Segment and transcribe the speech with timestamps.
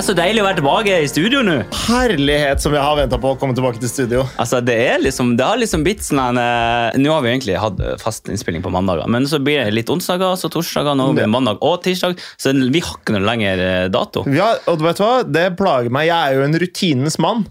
[0.00, 1.54] er så deilig å være tilbake i studio nå.
[1.84, 4.22] Herlighet som jeg har venta på å komme tilbake til studio.
[4.40, 7.80] Altså, Det er liksom, det har liksom blitt sånn eh, Nå har vi egentlig hatt
[7.84, 11.26] eh, fast innspilling på mandager, men så blir det litt onsdager, så torsdager, nå blir
[11.26, 12.16] det mandag og tirsdag.
[12.40, 14.24] Så vi har ikke noe lenger eh, dato.
[14.32, 15.12] Ja, og vet du hva?
[15.26, 16.08] Det plager meg.
[16.08, 17.44] Jeg er jo en rutinens mann.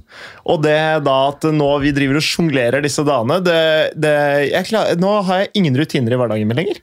[0.49, 3.61] Og det da at nå vi driver og sjonglerer disse dagene det,
[3.99, 4.15] det,
[4.49, 6.81] jeg klar, Nå har jeg ingen rutiner i hverdagen min lenger.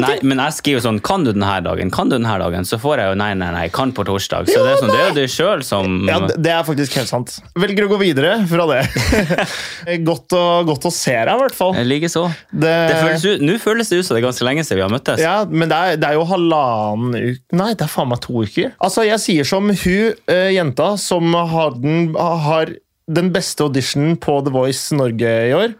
[0.00, 1.90] Nei, men jeg skriver sånn Kan du denne dagen?
[1.92, 2.64] Kan du denne dagen?
[2.64, 3.64] Så får jeg jo nei, nei, nei.
[3.68, 4.48] Kan på torsdag.
[4.48, 6.96] Så Ja, det er sånn, det er jo du sjøl som Ja, det- er faktisk
[6.96, 7.34] helt sant.
[7.54, 8.80] Velger å gå videre fra det.
[10.08, 11.74] godt, å, godt å se deg, i hvert fall.
[11.84, 12.24] Likeså.
[12.54, 15.20] Føles ut- Nå føles det ut som det er ganske lenge siden vi har møttes.
[15.20, 18.40] Ja, men det er, det er jo halvannen uke Nei, det er faen meg to
[18.40, 18.72] uker.
[18.80, 22.72] Altså, Jeg sier som hun eh, jenta som har den, har
[23.04, 25.76] den beste auditionen på The Voice Norge i år.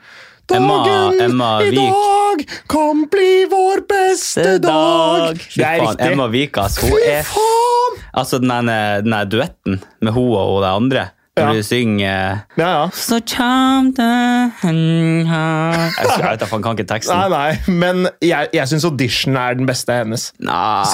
[0.51, 2.24] Dagen Emma i Vik.
[2.35, 5.39] Dag kan bli vår beste dag!
[5.39, 6.13] Fy Det er faen, riktig.
[6.13, 8.01] Emma Vikas, hun Fy er faen!
[8.15, 11.05] Altså den der- den der duetten med hun og det andre.
[11.37, 11.53] Når Ja.
[11.53, 12.89] du synger Ja, ja.
[12.95, 17.17] Så charmed det jeg vet da faen, kan ikke teksten.
[17.17, 20.33] Nei, nei, men jeg, jeg syns audition er den beste hennes.
[20.39, 20.85] Nei.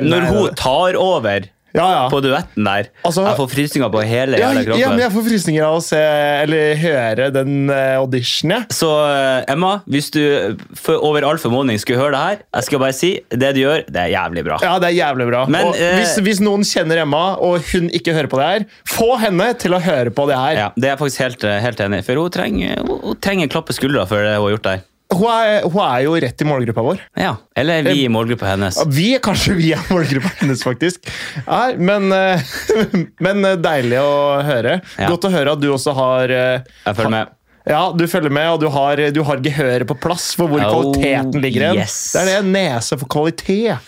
[0.00, 1.44] Når hun tar over
[1.76, 2.04] Ja, ja.
[2.12, 4.80] på duetten der Altså- Jeg får frysninger på hele Ja, kroppen.
[4.80, 8.66] ja, men jeg får frysninger av å se eller høre den uh, auditionen.
[8.72, 12.82] Så eh, Emma, hvis du for, over all formodning skulle høre det her, jeg skal
[12.82, 14.58] bare si det du gjør, det er jævlig bra.
[14.62, 15.44] Ja, det er jævlig bra.
[15.52, 18.66] Men, og eh, hvis, hvis noen kjenner Emma, og hun ikke hører på det her,
[18.88, 20.60] få henne til å høre på det her.
[20.64, 22.06] Ja, det er jeg faktisk helt, eh, helt enig i.
[22.06, 24.84] For hun trenger, hun trenger klappe skuldra for det hun har gjort der.
[25.14, 26.98] Hun, er, hun er jo rett i målgruppa vår.
[27.20, 28.80] Ja, Eller vi i målgruppa hennes.
[28.90, 31.06] Vi er kanskje vi er målgruppa hennes, faktisk.
[31.46, 32.42] Ja, men, eh,
[33.24, 34.80] men eh, deilig å høre.
[34.98, 35.12] Ja.
[35.12, 37.32] Godt å høre at du også har eh, Jeg følger med.
[37.66, 40.68] Ja, du følger med, og du har, du har gehøret på plass for hvor Oh,
[40.92, 41.72] kvaliteten ligger.
[41.74, 41.96] yes.
[42.14, 43.78] Det er det nese for kvalitet.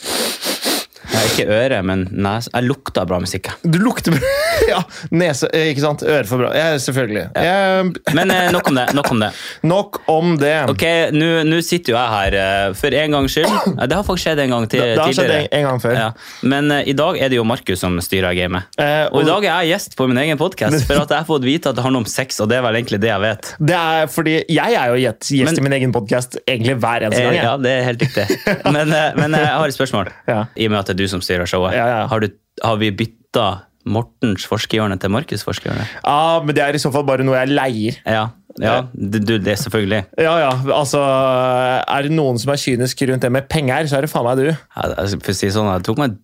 [1.08, 2.48] Ikke øre, men nes.
[2.52, 3.48] Jeg lukter bra musikk.
[3.64, 4.20] Du lukter bra.
[4.68, 4.80] Ja,
[5.14, 6.02] nese, eh, ikke sant?
[6.04, 6.48] Øre for bra.
[6.52, 7.22] Ja, selvfølgelig.
[7.38, 8.84] Jeg, Men eh, nok om det.
[8.98, 9.28] Nok om det.
[9.70, 10.54] nok om det.
[10.68, 10.82] Ok,
[11.14, 13.48] Nå sitter jo jeg her eh, for en gangs skyld.
[13.78, 15.80] Ja, Det har faktisk skjedd en gang til, Det- det har skjedd en- en gang
[15.80, 15.94] før.
[15.96, 16.08] Ja.
[16.42, 18.66] Men eh, i dag er det jo Markus som styrer gamet.
[18.82, 21.28] Eh, Og i dag er jeg gjest på min egen podkast, for at jeg har
[21.30, 22.40] fått vite at det handler om sex.
[22.44, 23.54] og det er vel egentlig det jeg vet.
[23.72, 27.06] Det er fordi Jeg er jo gjest, gjest Men- i min egen podkast egentlig hver
[27.08, 27.38] eneste gang.
[27.40, 28.26] ja, det er helt riktig.
[28.74, 30.12] Men, men jeg har et spørsmål.
[30.28, 30.42] Ja.
[30.58, 31.76] I og med at det du som styrer showet.
[31.78, 32.04] Ja, ja.
[32.10, 33.48] Har, du, har vi bytta
[33.88, 35.86] Mortens forskerhjørne til Markus' forskerhjørne?
[36.02, 38.02] Ja, men det er i så fall bare noe jeg leier.
[38.04, 38.26] Ja,
[38.62, 40.00] ja du, det er selvfølgelig.
[40.18, 44.06] Ja, ja, altså Er det noen som er kynisk rundt det med penger, så er
[44.06, 44.48] det faen meg du.
[44.50, 46.16] Ja, for å si sånn, det tok meg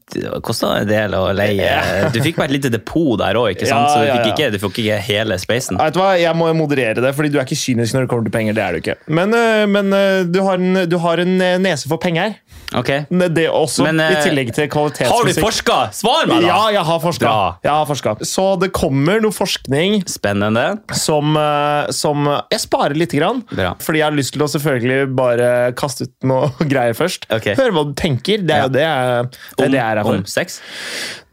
[0.44, 1.70] kosta en del å leie.
[2.14, 3.90] Du fikk bare et lite depot der òg, ikke sant?
[3.92, 5.78] Så du fikk, ikke, du fikk ikke hele spacen.
[5.80, 8.28] Vet du hva, Jeg må moderere det, fordi du er ikke kynisk når det kommer
[8.28, 8.58] til penger.
[8.58, 8.98] det er du ikke.
[9.06, 12.36] Men, øh, men øh, du, har en, du har en øh, nese for penger.
[12.74, 12.90] Ok.
[13.34, 15.14] Det også, Men, i øh, tillegg til kvalitetsmusikk.
[15.14, 15.76] Har du forska?
[15.94, 16.48] Svar meg, da!
[16.48, 17.34] Ja, jeg har forska.
[17.64, 18.24] Jeg har forsket.
[18.26, 20.64] Så det kommer noe forskning Spennende.
[20.92, 23.42] som, øh, som Jeg sparer lite grann.
[23.52, 23.74] Bra.
[23.78, 27.28] Fordi jeg har lyst til å selvfølgelig bare kaste ut noe greier først.
[27.30, 27.54] Okay.
[27.58, 28.42] Høre hva du tenker.
[28.44, 28.62] Det er Ja.
[28.66, 30.14] jo det, jeg- det, er det jeg er her for.
[30.14, 30.60] Om sex?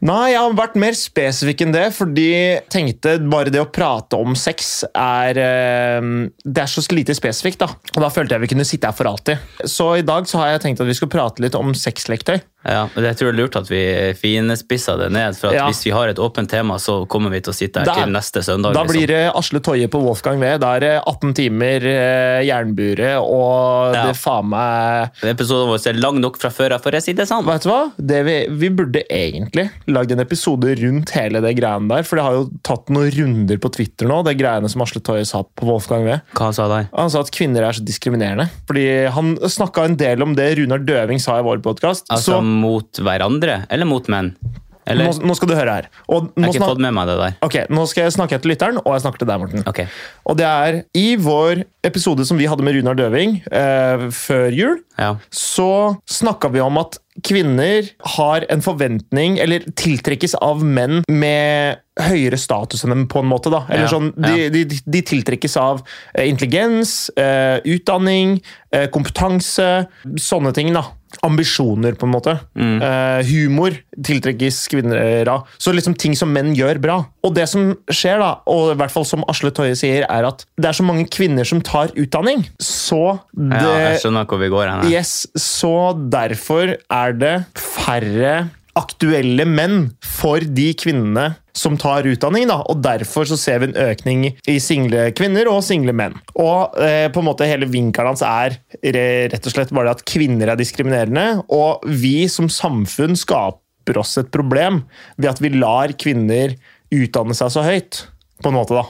[0.02, 4.18] Nei, jeg har vært mer spesifikk enn det, fordi jeg tenkte bare det å prate
[4.18, 6.08] om sex er eh,
[6.42, 7.68] Det er så lite spesifikt, da.
[7.94, 9.38] Og da følte jeg vi kunne sitte her for alltid.
[9.62, 12.42] Så i dag så har jeg tenkt at vi skal prate litt om sexleketøy.
[12.64, 13.82] Ja, men jeg tror det er lurt at vi
[14.18, 15.36] finspisser det ned.
[15.38, 15.66] For at Ja.
[15.68, 18.12] hvis vi har et åpent tema, så kommer vi til å sitte her Da- til
[18.12, 18.72] neste søndag.
[18.74, 18.96] Da liksom.
[18.96, 20.58] blir det Asle Toje på Wolfgang V.
[20.58, 24.06] Da er det 18 timer eh, jernbure, og Ja.
[24.06, 27.44] det faen meg Episoden vår er lang nok fra før, for å si det sånn.
[27.44, 27.92] Vet du hva?
[27.98, 32.02] Det vi, vi burde egentlig lagd en episode rundt hele det greiene der.
[32.04, 35.26] For det har jo tatt noen runder på Twitter nå, det greiene som Asle Toje
[35.26, 36.20] sa på Wolfgang V.
[36.34, 36.88] Hva sa der?
[36.96, 38.48] Han sa at kvinner er så diskriminerende.
[38.68, 42.04] Fordi Han snakka en del om det Runar Døving sa i vår podkast.
[42.10, 44.34] Altså så mot hverandre, eller mot menn?
[44.82, 45.12] Eller?
[45.12, 45.84] nå, nå skal du høre her.
[46.10, 47.34] Og Jeg har ikke fått med meg det der.
[47.46, 49.62] ok, nå skal jeg snakke til lytteren, og jeg snakker til deg, Morten.
[49.70, 49.86] Okay.
[50.26, 54.80] Og det er i vår episode som vi hadde med Runar Døving eh, før jul,
[54.98, 55.12] Ja.
[55.30, 55.68] så
[56.10, 57.86] snakka vi om at kvinner
[58.16, 63.52] har en forventning, eller tiltrekkes av menn med høyere status enn dem, på en måte.
[63.54, 63.62] da.
[63.70, 65.84] Eller Ja, sånn, de, de, de tiltrekkes av
[66.16, 68.40] eh, intelligens, eh, utdanning,
[68.74, 69.86] eh, kompetanse,
[70.18, 70.72] sånne ting.
[70.74, 70.88] da.
[71.26, 72.34] Ambisjoner, på en måte.
[72.56, 75.50] Eh, humor tiltrekkes kvinner av.
[75.60, 76.98] Så liksom ting som menn gjør bra.
[77.22, 80.46] Og det som skjer, da, og i hvert fall som Asle Toje sier, er at
[80.56, 82.46] det er så mange kvinner som tar utdanning.
[82.62, 84.88] Så det ja, jeg skjønner hvor vi går hen.
[84.92, 88.34] Yes, så derfor er det færre
[88.78, 93.80] aktuelle menn for de kvinnene som tar utdanning, da, og derfor så ser vi en
[93.84, 96.16] økning i single kvinner og single menn.
[96.40, 100.52] Og eh, på en måte hele vinkelen hans er rett og slett bare at kvinner
[100.52, 104.82] er diskriminerende, og vi som samfunn skaper oss et problem
[105.18, 106.56] ved at vi lar kvinner
[106.92, 108.06] utdanne seg så høyt.
[108.42, 108.86] På en måte, da.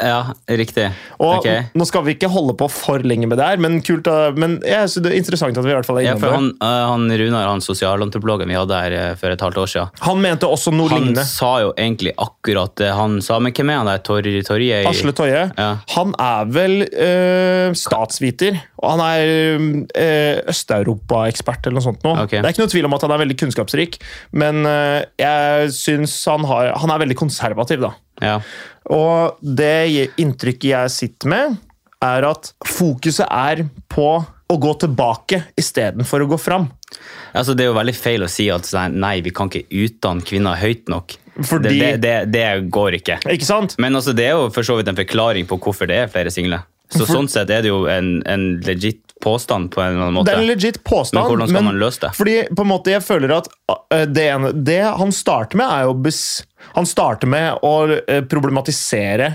[0.00, 0.88] Ja, riktig.
[1.20, 1.68] Og okay.
[1.78, 4.82] Nå skal vi ikke holde på for lenge med det her, men, kult, men ja,
[4.90, 6.32] det er interessant at vi i hvert fall er Ja, innom det.
[6.34, 9.92] han, eh, han Runar, han sosialantropologen vi hadde her eh, for et halvt år siden,
[10.06, 11.24] Han mente også noe han lignende.
[11.28, 13.38] sa jo egentlig akkurat det han sa.
[13.38, 14.02] Men hvem er han der?
[14.06, 14.82] Tor, Torje?
[14.90, 15.44] Asle Toje.
[15.56, 15.70] Ja.
[15.94, 18.58] Han er vel øh, statsviter.
[18.80, 19.30] Og han er
[19.94, 22.02] øh, Øst-Europa-ekspert eller noe sånt.
[22.06, 22.24] noe.
[22.26, 22.40] Okay.
[22.40, 23.98] Det er ikke noe tvil om at han er veldig kunnskapsrik,
[24.40, 27.92] men øh, jeg syns han, har, han er veldig konservativ, da.
[28.20, 28.40] Ja.
[28.90, 31.56] Og det inntrykket jeg sitter med,
[32.00, 34.10] er at fokuset er på
[34.50, 36.68] å gå tilbake istedenfor å gå fram.
[37.36, 40.26] Altså, det er jo veldig feil å si at sånn, nei, vi kan ikke utdanne
[40.26, 41.14] kvinner høyt nok.
[41.46, 43.20] Fordi- det, det, det, det går ikke.
[43.30, 43.76] Ikke sant?
[43.78, 46.32] Men altså, det er jo for så vidt en forklaring på hvorfor det er flere
[46.34, 46.64] single.
[46.90, 50.18] Så For- sånn sett er det jo en, en legit påstand på en eller annen
[50.18, 50.30] måte.
[50.30, 51.20] Det er en legit påstand.
[51.20, 52.12] Men hvordan skal man løse det?
[52.18, 55.88] Fordi på en måte jeg føler at uh, det, ene, det han starter med, er
[55.88, 56.14] jo
[56.74, 59.34] Han starter med å uh, problematisere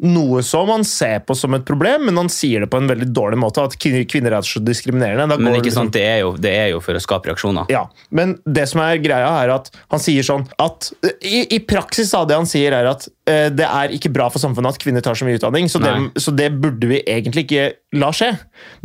[0.00, 3.10] noe som han ser på som et problem, men han sier det på en veldig
[3.12, 3.64] dårlig måte.
[3.68, 5.36] At kvinner, er så diskriminerende.
[5.40, 7.68] Men ikke sant, det er, jo, det er jo for å skape reaksjoner.
[7.72, 12.12] Ja, men det som er greia er at han sier sånn at I, i praksis
[12.14, 15.04] da, det han sier er at uh, det er ikke bra for samfunnet at kvinner
[15.04, 17.70] tar så mye utdanning, så det, så det burde vi egentlig ikke
[18.00, 18.32] la skje.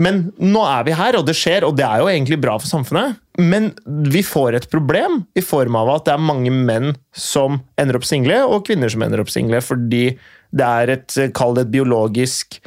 [0.01, 2.71] Men nå er vi her, og det skjer, og det er jo egentlig bra for
[2.71, 3.21] samfunnet.
[3.39, 3.73] Men
[4.11, 8.07] vi får et problem i form av at det er mange menn som ender opp
[8.07, 10.07] single, og kvinner som ender opp single, fordi
[10.55, 12.59] det er et, eh, kall det et biologisk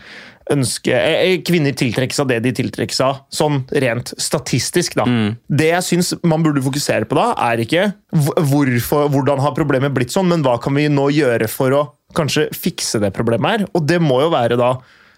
[0.53, 4.97] ønske eh, eh, Kvinner tiltrekkes av det de tiltrekkes av, sånn rent statistisk.
[4.99, 5.07] da.
[5.49, 10.15] Det jeg syns man burde fokusere på da, er ikke hvorfor, hvordan har problemet blitt
[10.15, 11.83] sånn, men hva kan vi nå gjøre for å
[12.17, 13.69] kanskje fikse det problemet her?
[13.77, 14.77] Og det må jo være da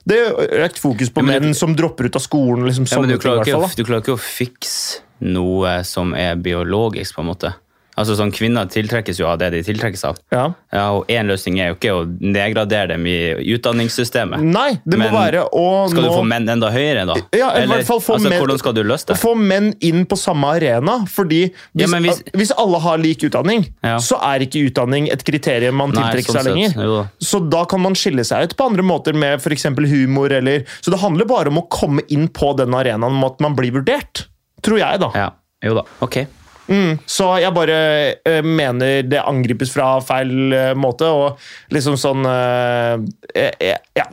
[0.09, 2.65] det er økt fokus på Ja, menn som dropper ut av skolen.
[2.67, 7.19] liksom Ja, men du klarer, ikke, du klarer ikke å fikse noe som er biologisk,
[7.19, 7.53] på en måte.
[8.01, 10.19] Altså sånn, Kvinner tiltrekkes jo av det de tiltrekkes av.
[10.33, 10.47] Ja.
[10.73, 13.17] Ja, og Én løsning er jo ikke å nedgradere dem i
[13.55, 14.41] utdanningssystemet.
[14.41, 17.17] Nei, det må Men være å Skal du få menn enda høyere, da?
[17.37, 19.17] Ja, i hvert fall få altså, menn- Hvordan skal du løse det?
[19.21, 21.05] få menn inn på samme arena.
[21.11, 23.97] fordi hvis, Ja, hvis- hvis alle har lik utdanning, Ja.
[23.99, 26.83] så er ikke utdanning et kriterium man Nei, tiltrekker sånn seg lenger.
[26.85, 27.09] jo.
[27.21, 29.65] Så da kan man skille seg ut på andre måter med f.eks.
[29.65, 30.31] humor.
[30.33, 33.55] eller Så det handler bare om å komme inn på den arenaen om at man
[33.55, 34.27] blir vurdert.
[34.63, 35.11] Tror jeg, da.
[35.15, 35.31] Ja,
[35.63, 35.83] jo da.
[36.03, 36.27] Ok.
[37.07, 37.77] Så jeg bare
[38.21, 41.41] uh, mener det angripes fra feil uh, måte, og
[41.75, 43.01] liksom sånn eh,
[43.35, 44.07] eh, Ja.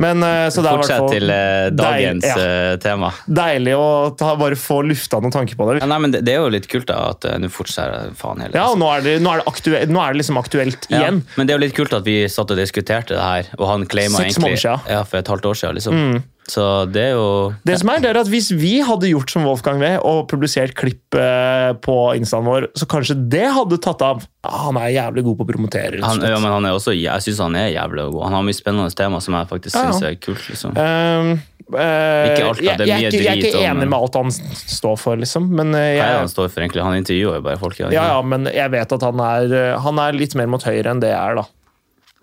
[0.00, 1.32] Men så det er Fortsett til
[1.76, 3.10] dagens deil- ja, tema.
[3.28, 3.86] deilig å
[4.16, 5.82] ta, bare få lufta noen tanker på det.
[5.82, 8.56] Ja, nei, men det, det er jo litt kult da, at nå fortsetter faen hele
[8.56, 11.02] Ja, og nå er det, nå er det, aktuelt, nå er det liksom aktuelt Ja,
[11.02, 11.22] igjen.
[11.36, 13.86] men det er jo litt kult at vi satt og diskuterte det her, og han
[13.86, 14.56] claima egentlig.
[14.64, 14.88] Mm.
[14.88, 15.80] Ja, for et halvt år siden.
[15.80, 16.22] liksom.
[16.52, 17.26] Så det er jo
[17.64, 20.74] Det som er, det er at Hvis vi hadde gjort som Wolfgang V og publisert
[20.76, 24.24] klipp eh, på instaen vår, så kanskje det hadde tatt av.
[24.44, 26.02] Ah, han er jævlig god på å promotere.
[26.02, 28.24] han, ja, men han er også, jeg syns han er jævlig god.
[28.26, 29.94] Han har mye spennende tema som jeg faktisk Ja, ja.
[29.94, 30.44] syns er kult.
[30.50, 30.76] liksom.
[30.76, 31.32] Um,
[31.72, 32.76] eh, Ikke alt, da.
[32.82, 35.48] Det jeg, jeg, ikke- jeg er ikke enig med alt han står for, liksom.
[35.62, 36.82] Men, jeg, Hva er han står for, egentlig?
[36.90, 37.78] Han intervjuer jo bare folk.
[37.86, 40.90] Ja, ja, men jeg vet at han er, eh, han er litt mer mot høyre
[40.92, 41.46] enn det jeg er, da.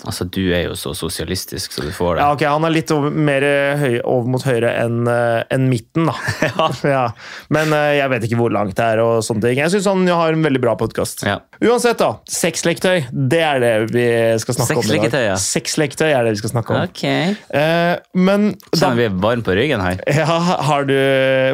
[0.08, 2.24] Altså, Du er jo så sosialistisk, så du får det.
[2.24, 6.08] Ja, ok, Han er litt over, mer eh, høy, over mot høyre enn en midten,
[6.08, 6.16] da.
[6.96, 7.06] ja.
[7.54, 9.04] Men uh, jeg vet ikke hvor langt det er.
[9.04, 9.62] og sånne ting.
[9.64, 11.26] Jeg syns han har en veldig bra podkast.
[11.28, 11.40] Ja.
[11.60, 12.14] Uansett, da.
[12.32, 13.10] Sexleketøy.
[13.12, 14.08] Det er det vi
[14.44, 15.20] skal snakke om i dag.
[15.26, 15.38] ja.
[15.40, 16.88] Sexleketøy er det vi skal snakke om.
[16.88, 17.06] Ok.
[17.52, 20.00] Uh, men da, Sånn vi varm på ryggen her.
[20.22, 20.96] ja, har du,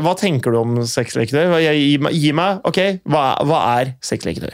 [0.05, 1.57] hva tenker du om sexleketøy?
[1.65, 4.53] Gi gi meg ok, hva, hva er sexleketøy?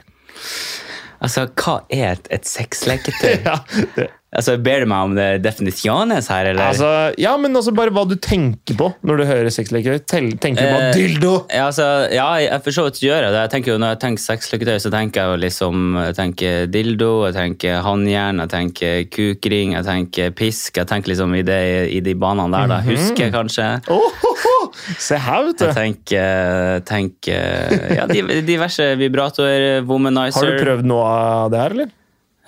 [1.21, 3.37] Altså, hva er et, et sexleketøy?
[3.47, 6.69] Ja, altså, Ber du meg om det definisjones her, eller?
[6.71, 10.31] altså, ja, men altså bare hva du tenker på når du hører sexleketøy.
[10.41, 11.33] Tenker du på Eh, dildo?
[11.51, 13.41] Ja, altså, ja, jeg for så vidt gjør jeg det.
[13.45, 17.11] Jeg tenker jo, når jeg tenker sexleketøy, så tenker jeg jo liksom jeg tenker dildo,
[17.27, 20.77] jeg tenker håndjern, jeg tenker kukring, jeg tenker pisk.
[20.81, 21.61] Jeg tenker liksom i, det,
[21.91, 22.67] i de banene der.
[22.71, 22.79] da.
[22.81, 22.91] Mhm.
[22.95, 23.69] Husker jeg kanskje.
[23.91, 24.67] Oh, oh, oh.
[24.97, 25.79] Se her, vet Jeg du.
[25.81, 30.39] tenker, tenker ja, di- diverse vibratorer, womanizer.
[30.39, 31.91] Har du prøvd noe av det her, eller?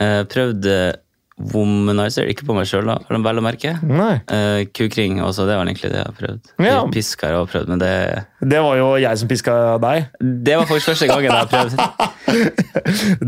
[0.03, 0.67] Eh, prøvd
[1.37, 3.73] womanizer, ikke på meg sjøl, da, vel å merke.
[3.83, 4.21] Nei.
[4.29, 6.51] Eh, kukring også, det var egentlig det jeg har prøvd.
[6.63, 6.77] Ja.
[6.93, 7.93] Piska har jeg prøvd, men det,
[8.43, 10.05] Det var jo jeg som piska deg.
[10.21, 11.79] det var faktisk første gangen jeg har prøvd.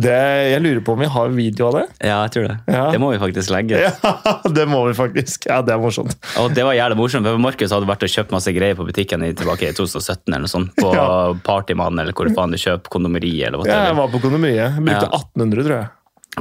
[0.06, 0.16] Det,
[0.52, 1.84] jeg lurer på om vi har video av det?
[2.08, 2.56] Ja, jeg tror det.
[2.72, 2.84] Ja.
[2.94, 3.82] Det må vi faktisk legge.
[3.84, 4.14] Ja,
[4.58, 5.46] det må vi faktisk.
[5.50, 6.16] Ja, det er morsomt.
[6.42, 9.26] Og det var jævlig morsomt, for Markus hadde vært og kjøpt masse greier på butikken
[9.28, 10.74] i, tilbake i 2017 eller noe sånt.
[10.80, 11.06] På Ja.
[11.46, 14.80] Partymann eller hvor faen du kjøper kondomeriet eller Ja, jeg var på kondomeriet.
[14.80, 15.22] Brukte Ja.
[15.22, 15.88] 1800, tror jeg.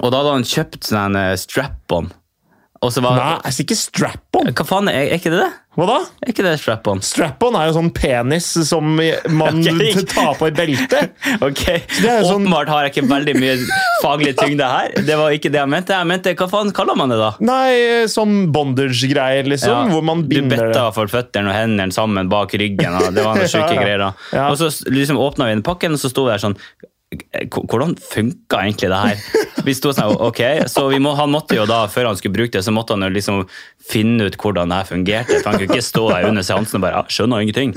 [0.02, 2.12] Og da hadde han kjøpt sånn eh, strap-on.
[2.84, 4.50] Var Nei, altså ikke strap-on.
[4.52, 5.52] Hva faen, er, er ikke det det?
[5.78, 5.94] Hva da?
[6.20, 6.98] Er ikke det strap-on?
[7.00, 8.90] Strap-on er jo sånn penis som
[9.32, 10.02] man okay.
[10.10, 11.14] tar på i beltet.
[11.48, 11.62] Ok,
[11.96, 13.54] sånn- Åpenbart har jeg ikke veldig mye
[14.02, 14.92] faglig tyngde her.
[15.08, 15.96] Det var ikke det jeg mente.
[15.96, 17.30] Jeg mente, Hva faen kaller man det, da?
[17.40, 19.72] Nei, sånn bondage-greier, liksom.
[19.72, 20.94] Ja, Hvor man du binder betta det.
[21.00, 23.00] for føttene og hendene sammen bak ryggen.
[23.00, 23.80] Og det var noe sjuke Ja, ja.
[23.80, 24.04] greier.
[24.10, 24.48] da.
[24.50, 26.90] Og så liksom åpna vi den pakken, og så sto det der sånn "H-
[27.54, 29.44] Hvordan funka egentlig det her?
[29.64, 32.52] Vi sto sånn, ok, så vi må, Han måtte jo da, før han skulle bruke
[32.59, 33.44] det, så måtte han jo liksom
[33.85, 35.38] finne ut hvordan det her fungerte.
[35.42, 37.75] For Han kunne ikke stå der under seansen og bare ja, 'skjønner ingenting'.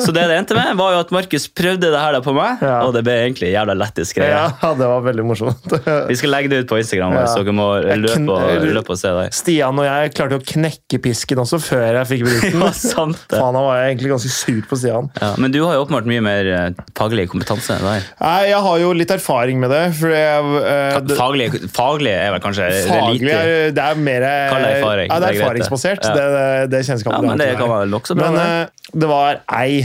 [0.00, 2.60] Så det det endte med, var jo at Markus prøvde det her da på meg,
[2.62, 2.80] Ja.
[2.86, 4.30] og det ble egentlig jævla lættis greie.
[4.32, 5.64] Ja, det var veldig morsomt.
[6.08, 7.26] Vi skal legge det ut på Instagram, Ja.
[7.26, 9.28] så dere må løpe og, løpe og se der.
[9.32, 12.60] Stian og jeg klarte å knekke pisken også før jeg fikk brukt den.
[12.64, 13.38] Ja, sant det.
[13.40, 15.10] Faen, da var egentlig ganske sur på Stian.
[15.20, 18.04] Ja, men du har jo åpenbart mye mer eh, faglig kompetanse der.
[18.20, 19.82] Nei, Jeg har jo litt erfaring med det.
[19.96, 24.26] For jeg, uh, Faglig, faglig er vel kanskje det faglig lite er, det er mer
[24.28, 26.04] erfaring, Ja, det det er er erfaringsbasert.
[26.04, 26.12] Ja.
[26.18, 28.28] Det, det, det kjennes Ja, men det kan være nokså bra.
[28.28, 28.46] Men det.
[28.68, 29.80] eh, det var ei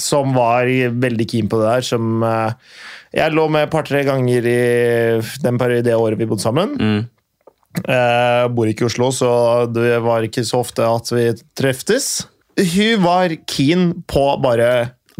[0.00, 0.70] som var
[1.02, 2.52] veldig keen på det der, som uh,
[3.12, 4.60] Jeg lå med et par-tre ganger i
[5.42, 6.76] den perioden, det året vi bodde sammen.
[6.78, 7.00] Mm.
[7.80, 9.30] Eh, bor ikke i Oslo, så
[9.70, 11.26] det var ikke så ofte at vi
[11.58, 12.08] treftes.
[12.58, 14.70] Hun var keen på bare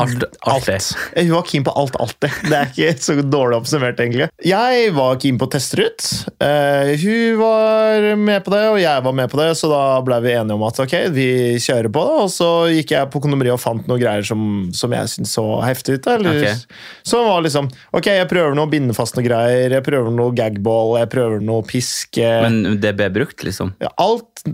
[0.01, 0.79] Alt, alt det.
[1.19, 2.37] Hun var keen på alt alltid.
[2.49, 4.29] Det er ikke så dårlig oppsummert, egentlig.
[4.47, 6.07] Jeg var keen på å teste ut.
[6.41, 10.21] Uh, hun var med på det, og jeg var med på det, så da ble
[10.25, 11.29] vi enige om at ok, vi
[11.61, 12.17] kjører på det.
[12.25, 14.43] Og så gikk jeg på kondomeriet og fant noen greier som,
[14.77, 16.11] som jeg syntes så heftig ut.
[16.17, 16.77] Eller, Ok.
[17.07, 17.67] Som var liksom
[17.97, 21.65] Ok, jeg prøver noe binde fast noe greier, jeg prøver noe gagball, jeg prøver noe
[21.67, 22.29] piske.
[22.45, 23.75] Men det ble brukt, liksom?
[23.83, 24.45] Ja, alt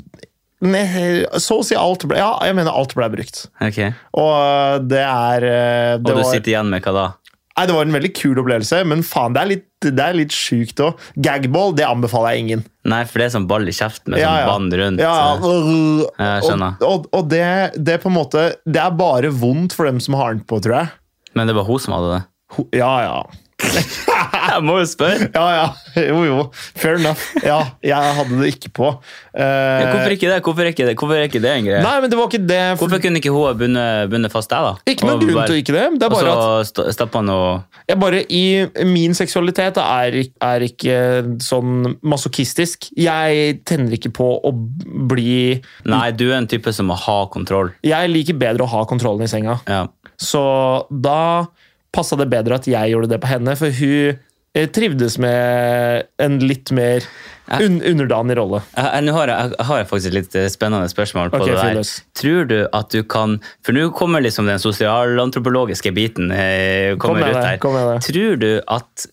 [0.62, 3.46] Så å si alt ble Ja, jeg mener alt ble brukt.
[3.60, 3.80] Ok.
[4.16, 7.06] Og det er det Og du var, sitter igjen med hva da?
[7.56, 10.34] Nei, Det var en veldig kul opplevelse, men faen, det er litt, det er litt
[10.34, 10.98] sjukt òg.
[11.24, 12.64] Gagball det anbefaler jeg ingen.
[12.84, 14.50] Nei, for det er sånn ball i kjeften med Ja, sånn ja.
[14.50, 15.00] band rundt.
[15.00, 16.02] Ja, eh.
[16.20, 16.34] ja.
[16.44, 16.76] Skjønner.
[16.84, 17.44] Og, og, og det,
[17.80, 20.82] det på en måte Det er bare vondt for dem som har den på, tror
[20.82, 20.92] jeg.
[21.36, 22.22] Men det var hun som hadde det?
[22.56, 23.18] Ho- Ja, ja.
[24.46, 25.26] Jeg må jo spørre!
[25.34, 25.66] Ja, ja.
[26.06, 26.36] Jo, jo.
[26.78, 27.20] Fair enough.
[27.44, 28.88] Ja, jeg hadde det ikke på.
[29.36, 30.36] Uh, Ja, hvorfor ikke det?
[30.44, 31.80] Hvorfor ikke det, Hvorfor ikke det en greie?
[31.84, 32.60] Nei, men det var ikke det.
[32.78, 34.92] for- Hvorfor kunne ikke hun ha bundet, bundet fast deg, da?
[34.92, 35.84] Ikke noen grunn bare- til ikke det.
[36.00, 38.44] Det er bare at så st- han og jeg bare, I
[38.84, 40.96] min seksualitet er, er ikke
[41.44, 42.90] sånn masochistisk.
[42.96, 44.52] Jeg tenner ikke på å
[45.08, 47.72] bli Nei, du er en type som må ha kontroll.
[47.86, 49.60] Jeg liker bedre å ha kontrollen i senga.
[49.68, 49.86] Ja.
[50.18, 51.46] Så da
[51.96, 54.18] passa det bedre at jeg gjorde det på henne, for hun
[54.56, 57.08] eh, trivdes med en litt mer
[57.46, 58.60] un underdanig rolle.
[58.74, 61.74] Jeg, nå har jeg, jeg har faktisk et litt eh, spennende spørsmål på okay, det
[61.78, 61.92] der.
[62.18, 63.36] Tror du at du kan
[63.66, 66.32] For nå kommer liksom den sosialantropologiske biten
[66.98, 67.60] kommer Kom ut her.
[67.62, 67.78] kom.
[68.02, 69.06] Tror du at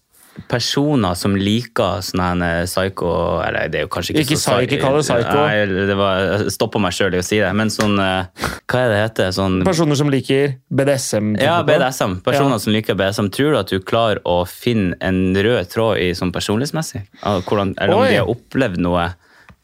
[0.49, 3.09] personer som liker sånne her psycho
[3.45, 5.43] Eller det er jo kanskje ikke, Ikke så psy- ikke kall det psycho.
[5.45, 8.81] Nei, det var, jeg stoppa meg sjøl i å si det, men sånn eh, Hva
[8.81, 9.31] er det heter?
[9.37, 11.35] Sånn Personer som liker BDSM.
[11.41, 11.59] ja?
[11.67, 12.19] BDSM.
[12.25, 12.61] Personer Ja.
[12.65, 13.29] som liker BDSM.
[13.29, 17.05] Tror du at du klarer å finne en rød tråd i sånn personlighetsmessig?
[17.21, 18.09] Hvordan, eller om Oi.
[18.09, 19.11] de har opplevd noe?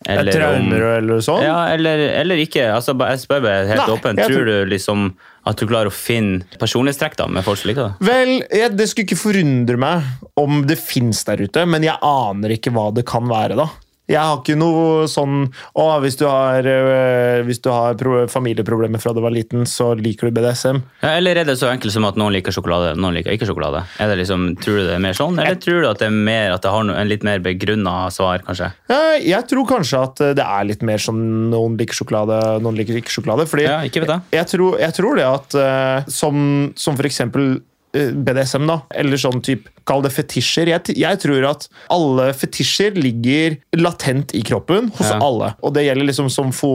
[0.08, 1.42] Eller om, Traumer eller sånn?
[1.44, 2.70] ja, eller, eller ikke.
[2.72, 4.22] Altså, jeg spør bare helt Nei, åpent.
[4.22, 5.10] Tror tror- du liksom
[5.50, 8.08] at du klarer å finne personlighetstrekk da, med folk som liker det?
[8.10, 12.56] Vel, jeg, det skulle ikke forundre meg om det fins der ute, men jeg aner
[12.56, 13.70] ikke hva det kan være, da.
[14.10, 15.44] Jeg har ikke noe sånn
[15.78, 18.00] Å, hvis du har, øh, hvis du har
[18.32, 20.80] familieproblemer fra du var liten, så liker du BDSM.
[21.04, 23.84] Ja, eller er det så enkelt som at noen liker sjokolade, noen liker ikke sjokolade?
[24.02, 26.18] Er det liksom, tror du det er mer sånn, eller tror du at det er
[26.18, 28.72] mer at det har en litt mer begrunna svar, kanskje?
[28.90, 31.24] Jeg, jeg tror kanskje at det er litt mer sånn
[31.54, 33.46] noen liker sjokolade, noen liker ikke sjokolade.
[33.50, 34.26] Fordi Ja, ikke vet jeg.
[34.40, 36.44] jeg, tror, jeg tror det at øh, som,
[36.80, 37.60] som for eksempel
[37.94, 40.70] BDSM, da, eller sånn type Kall det fetisjer.
[40.70, 45.18] Jeg, jeg tror at alle fetisjer ligger latent i kroppen hos Ja.
[45.26, 45.48] alle.
[45.66, 46.70] Og det gjelder liksom som fo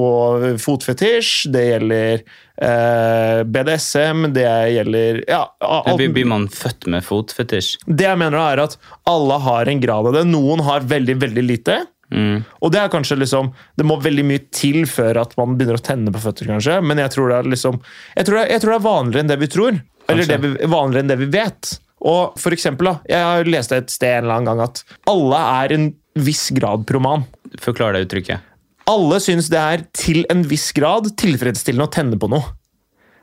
[0.59, 2.25] fotfetisj, det gjelder
[2.59, 7.77] eh, BDSM, det gjelder ja, alt, Blir blir man født med fotfetisj?
[7.87, 8.75] Det jeg mener er at
[9.07, 10.27] alle har en grad av det.
[10.35, 11.85] Noen har veldig, veldig lite.
[12.15, 12.43] Mm.
[12.61, 13.49] Og det er kanskje liksom
[13.81, 16.77] Det må veldig mye til før at man begynner å tenne på føtter, kanskje.
[16.85, 17.79] Men jeg tror det er liksom
[18.15, 19.81] Jeg tror det, jeg tror det er vanligere enn det vi tror.
[20.13, 21.75] Eller det vi, vanligere enn det vi vet.
[22.05, 25.39] Og for eksempel, da, jeg har lest et sted en eller annen gang at alle
[25.65, 25.87] er en
[26.27, 27.25] viss grad proman.
[27.63, 28.51] Forklar det uttrykket.
[28.91, 32.51] Alle syns det er til en viss grad tilfredsstillende å tenne på noe.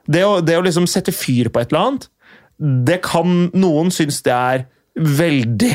[0.10, 2.08] Det å, det å liksom sette fyr på et eller annet,
[2.90, 4.64] det kan noen synes det er
[4.98, 5.70] veldig,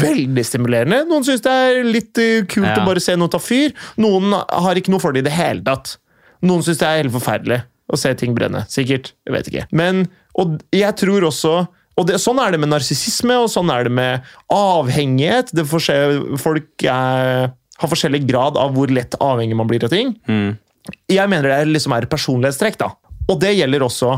[0.00, 1.02] veldig stimulerende.
[1.06, 2.80] Noen syns det er litt eh, kult Ja.
[2.82, 3.76] å bare se noe ta fyr.
[4.00, 5.98] Noen har ikke noe for det i det hele tatt.
[6.44, 7.60] Noen syns det er helt forferdelig
[7.92, 8.64] å se ting brenne.
[8.72, 9.12] Sikkert.
[9.28, 9.66] Jeg vet ikke.
[9.76, 11.56] Men og jeg tror også
[11.96, 15.48] og det, Sånn er det med narsissisme, og sånn er det med avhengighet.
[15.56, 17.46] Det folk er,
[17.80, 20.12] har forskjellig grad av hvor lett avhengig man blir av ting.
[20.28, 20.58] Mm.
[21.08, 22.76] Jeg mener det liksom er personlighetstrekk.
[22.82, 22.90] da.
[23.32, 24.10] Og det gjelder også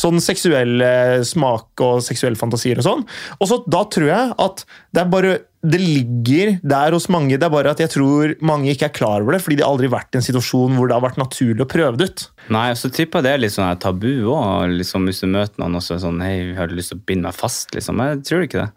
[0.00, 3.06] sånn seksuell eh, smak og seksuelle fantasier og sånn.
[3.38, 7.36] Og så da tror jeg at det er bare det ligger der hos mange.
[7.36, 9.88] Det er bare at jeg tror mange ikke er klar over det, fordi de aldri
[9.90, 12.22] har vært i en situasjon hvor det har vært naturlig å prøve det ut.
[12.56, 14.72] Nei, og så tipper jeg det er litt sånn tabu òg.
[14.78, 17.04] Liksom, hvis du møter noen og så er sånn Hei, har du lyst til å
[17.10, 17.74] binde meg fast?
[17.76, 18.00] Liksom.
[18.08, 18.70] Jeg tror ikke det.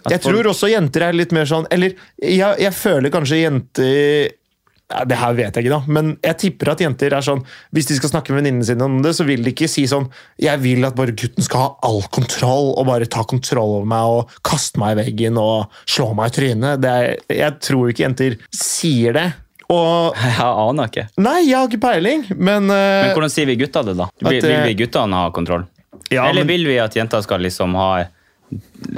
[0.00, 1.92] At Jeg folk- tror også jenter er litt mer sånn Eller
[2.24, 4.30] jeg, jeg føler kanskje jenter
[4.90, 7.44] ja, Det her vet jeg ikke, da, men jeg tipper at jenter er sånn
[7.74, 10.08] Hvis de skal snakke med venninnene sine om det, så vil de ikke si sånn
[10.42, 14.16] Jeg vil at bare gutten skal ha all kontroll og bare ta kontroll over meg
[14.16, 16.80] og kaste meg i veggen og slå meg i trynet.
[16.82, 19.28] Det er, jeg tror ikke jenter sier det.
[19.70, 21.04] Og Jeg aner ikke.
[21.22, 24.08] Nei, jeg har ikke peiling, men, uh, Men hvordan sier vi gutta det, da?
[24.18, 25.68] Vil, At, eh, vil vi guttene ha kontroll?
[26.10, 27.90] ja, eller men- vil vi at jenter skal liksom ha,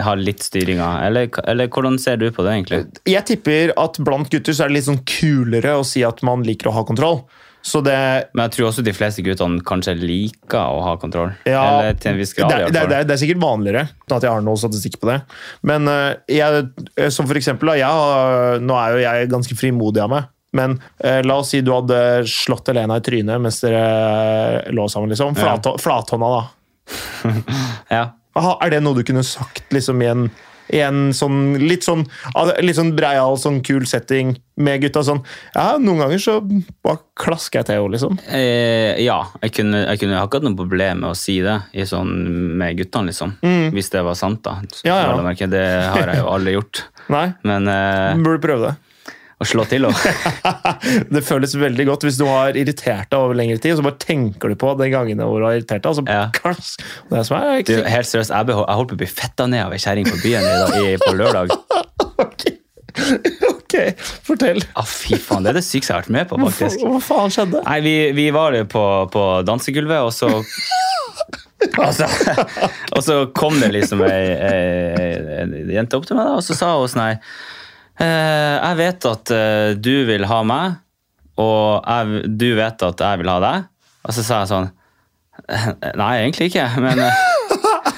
[0.03, 0.89] ha litt styringa?
[1.07, 2.81] Eller, eller hvordan ser du på det, egentlig?
[3.09, 6.45] Jeg tipper at blant gutter så er det litt sånn kulere å si at man
[6.47, 7.23] liker å ha kontroll.
[7.63, 7.95] Så det
[8.35, 11.31] Men jeg tror også de fleste guttene kanskje liker å ha kontroll.
[11.47, 14.33] Ja, eller til en viss grad, det, det, det, er- er sikkert vanligere at jeg
[14.33, 15.21] har noe statistikk på det.
[15.71, 16.09] Men eh,
[16.41, 16.65] jeg,
[16.99, 20.27] eh, som for eksempel, jeg nå er jo jeg ganske frimodig av meg.
[20.59, 25.15] Men eh, la oss si du hadde slått Elena i trynet mens dere lå sammen.
[25.15, 25.39] liksom.
[25.39, 25.55] Ja.
[25.81, 26.43] Flathånda, da.
[27.95, 28.03] Ja.
[28.39, 30.27] Aha, er det noe du kunne sagt liksom i en,
[30.73, 32.05] i en sånn litt sånn
[32.39, 35.03] ah, litt sånn breial, sånn kul setting med gutta?
[35.05, 35.21] sånn,
[35.57, 36.39] ja, Noen ganger så
[36.85, 38.17] bare klasker jeg til henne, liksom.
[38.33, 42.15] Eh, ja, jeg kunne, jeg kunne hatt noe problem med å si det i sånn,
[42.61, 43.37] med guttene, liksom.
[43.75, 44.61] Hvis det var sant, da.
[44.73, 45.37] Så, Ja, ja.
[45.53, 46.87] Det har jeg jo aldri gjort.
[47.13, 48.92] Nei, Men eh, burde prøve det.
[49.43, 49.87] Å slå til
[51.15, 54.01] Det føles veldig godt hvis du har irritert deg over lengre tid, og så bare
[54.03, 56.25] tenker du på de gangene hvor du har irritert deg, og så Ja.
[56.37, 56.75] klass.
[57.11, 59.67] Det er som er Du, helt seriøst, jeg, jeg holdt på å bli fetta ned
[59.67, 61.55] av ei kjerring på byen i, dag- i, på lørdag.
[62.27, 62.45] ok.
[63.53, 63.75] ok,
[64.27, 64.61] fortell.
[64.77, 66.83] Ah, fy faen, det er det sykeste jeg har vært med på, faktisk.
[66.85, 67.63] hva faen skjedde?
[67.67, 68.85] Nei, vi, vi var på,
[69.15, 70.29] på dansegulvet, og så
[71.87, 72.09] altså,
[72.97, 74.63] Og så kom det liksom ei, ei,
[75.45, 77.21] ei jente opp til meg, da, og så sa hun sånn her
[78.01, 80.79] Jeg vet at eh, du vil ha meg,
[81.41, 83.67] og jeg, du vet at jeg vil ha deg.
[84.03, 84.71] Og så sa jeg sånn
[85.49, 85.69] «Eh,
[86.01, 87.21] Nei, egentlig ikke, men eh,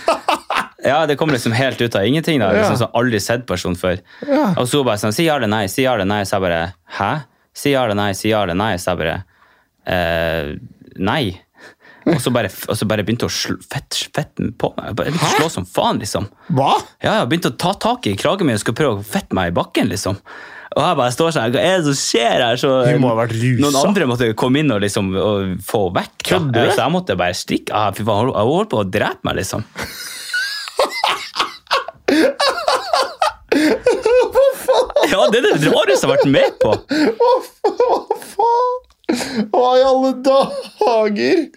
[0.91, 2.43] Ja, det kom liksom helt ut av ingenting.
[2.43, 4.03] da, liksom sånn Aldri sett personen før.
[4.29, 4.51] Ja.
[4.61, 6.21] Og så bare sånn Si ja eller nei, si ja eller nei.
[6.29, 6.59] Så jeg bare
[6.99, 7.13] Hæ?
[7.57, 8.75] Si ja eller nei, si ja eller nei.
[8.83, 9.17] Så jeg bare
[9.89, 10.51] eh,
[11.01, 11.23] Nei.
[12.05, 14.91] Og så bare, og så bare begynte å slå fett, fett på meg.
[14.91, 16.27] Jeg begynte å slå som faen, liksom.
[16.53, 16.75] Hva?
[17.01, 19.53] Ja, jeg begynte å ta tak i kragen min og skulle prøve å fette meg
[19.53, 20.19] i bakken, liksom.
[20.75, 22.59] Og jeg bare står sånn, hva er det som skjer her?
[22.59, 23.61] Så du må ha vært rusa.
[23.63, 26.17] Noen andre måtte komme inn og liksom og få vekk.
[26.19, 26.31] da.
[26.33, 26.73] Kødder du?
[26.75, 27.71] Så jeg måtte bare stikke.
[27.79, 29.63] Ah, hun hun holdt på å drepe meg, liksom.
[35.15, 36.75] Ja, det er det rareste jeg har vært med på.
[37.21, 37.33] Hva
[38.35, 38.75] faen?
[39.53, 40.74] Hva i alle dager?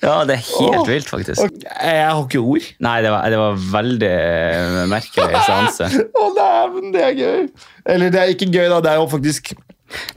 [0.01, 0.87] Ja, det er helt Åh.
[0.87, 1.43] vilt, faktisk.
[1.43, 1.69] Okay.
[1.83, 2.67] Jeg har ikke ord.
[2.87, 5.91] Nei, det var, det var veldig eh, merkelig seanse.
[6.11, 7.47] Å, dæven, det er gøy.
[7.87, 8.81] Eller det er ikke gøy, da.
[8.83, 9.53] Det er jo faktisk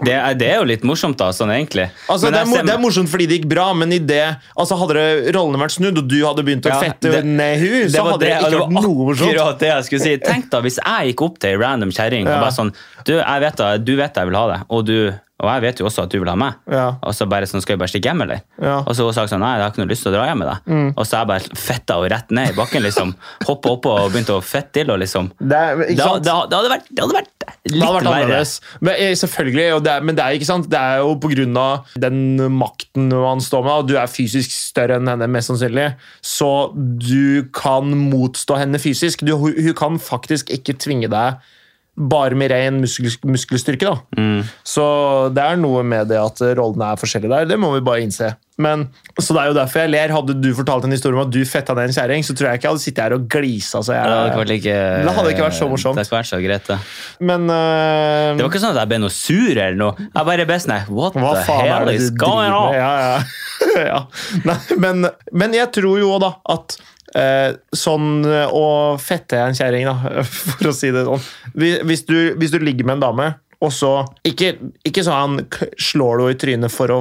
[0.02, 1.84] Det er, det er jo litt morsomt, da, sånn egentlig.
[2.10, 4.24] Altså, det, er, ser- det er morsomt fordi det gikk bra, men i det
[4.58, 7.62] altså, hadde det rollene vært snudd, og du hadde begynt å Ja, fette det- ned
[7.62, 9.60] hun, så hadde det ikke vært noe morsomt.
[9.62, 10.16] det jeg skulle si.
[10.24, 12.72] Tenk da, hvis jeg gikk opp til ei random kjerring og bare sånn
[13.06, 14.96] Du, jeg vet da, du vet jeg vil ha det, og, du,
[15.40, 16.58] og jeg vet jo også at du vil ha meg.
[16.70, 16.86] Ja.
[17.06, 18.42] Og så bare sånn, skal vi bare stikke hjem, eller?
[18.60, 18.80] Ja.
[18.84, 20.42] Og så hun sagt sånn, nei, jeg har ikke noe lyst til å dra hjem
[20.42, 20.72] med deg.
[20.92, 23.14] Og så er jeg bare fetta henne rett ned i bakken, liksom.
[23.48, 25.30] Hoppa oppå og begynte å fette til henne, liksom.
[25.40, 28.40] Det, er, Da, da, det, hadde vært, det hadde vært litt Det har vært verre.
[28.80, 30.68] Men, eh, selvfølgelig, og det er, men det er ikke sant?
[30.72, 31.68] Det er jo pga.
[32.04, 32.20] den
[32.60, 37.48] makten han står med, og du er fysisk større enn henne, mest sannsynlig, så du
[37.56, 39.24] kan motstå henne fysisk.
[39.24, 41.40] Du, hun, hun kan faktisk ikke tvinge deg
[42.00, 43.90] bare med ren muskel, muskelstyrke.
[43.90, 44.20] da.
[44.20, 44.44] Mm.
[44.64, 44.84] Så
[45.36, 47.50] det er noe med det at rollene er forskjellige der.
[47.50, 48.32] Det må vi bare innse.
[48.60, 48.86] Men,
[49.16, 50.12] så det er jo derfor jeg ler.
[50.12, 52.60] Hadde du fortalt en historie om at du fetta ned en kjerring, så tror jeg
[52.60, 53.80] ikke jeg hadde sittet her og glisa.
[53.84, 54.76] Så jeg, Det hadde ikke like
[55.08, 55.96] Det hadde ikke vært så morsomt.
[55.96, 56.78] Det hadde vært så greit, det.
[57.30, 60.08] Men uh, Det var ikke sånn at jeg ble noe sur eller noe.
[60.08, 62.76] Jeg bare ble sånn What Hva the faen hell is going on?
[62.76, 63.18] Ja, ja.
[63.90, 64.00] ja.
[64.48, 66.80] Nei, men, men jeg tror jo da at
[67.16, 71.24] eh, sånn eh, å fette en kjerring, da, for å si det sånn
[71.86, 73.94] Hvis du, hvis du ligger med en dame, og så
[74.26, 74.54] Ikke,
[74.86, 77.00] ikke sånn han slår henne i trynet for å,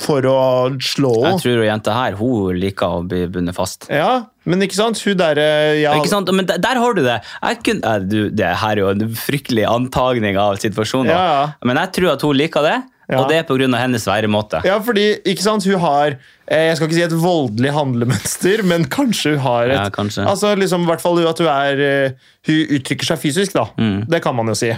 [0.00, 0.40] for å
[0.82, 3.88] slå Jeg tror hun jenta her hun liker å bli bundet fast.
[3.92, 5.00] Ja, men ikke sant?
[5.04, 5.40] Hun der,
[5.78, 6.30] ja, Ikke sant?
[6.34, 7.18] Men der, der har du det.
[7.66, 11.12] Kunne, eh, du, det her er jo en fryktelig antagning av situasjonen.
[11.12, 11.44] Ja, ja.
[11.66, 12.78] Men jeg tror at hun liker det,
[13.10, 13.18] Ja.
[13.18, 13.66] og det er pga.
[13.80, 14.60] hennes væremåte.
[14.66, 16.14] Ja, fordi ikke sant, hun har
[16.46, 20.26] eh, Jeg skal ikke si et voldelig handlemønster, men kanskje hun har et Ja, kanskje.
[20.30, 23.66] Altså liksom, i hvert fall at hun er eh, Hun uttrykker seg fysisk, da.
[23.80, 24.06] Mm.
[24.10, 24.70] Det kan man jo si.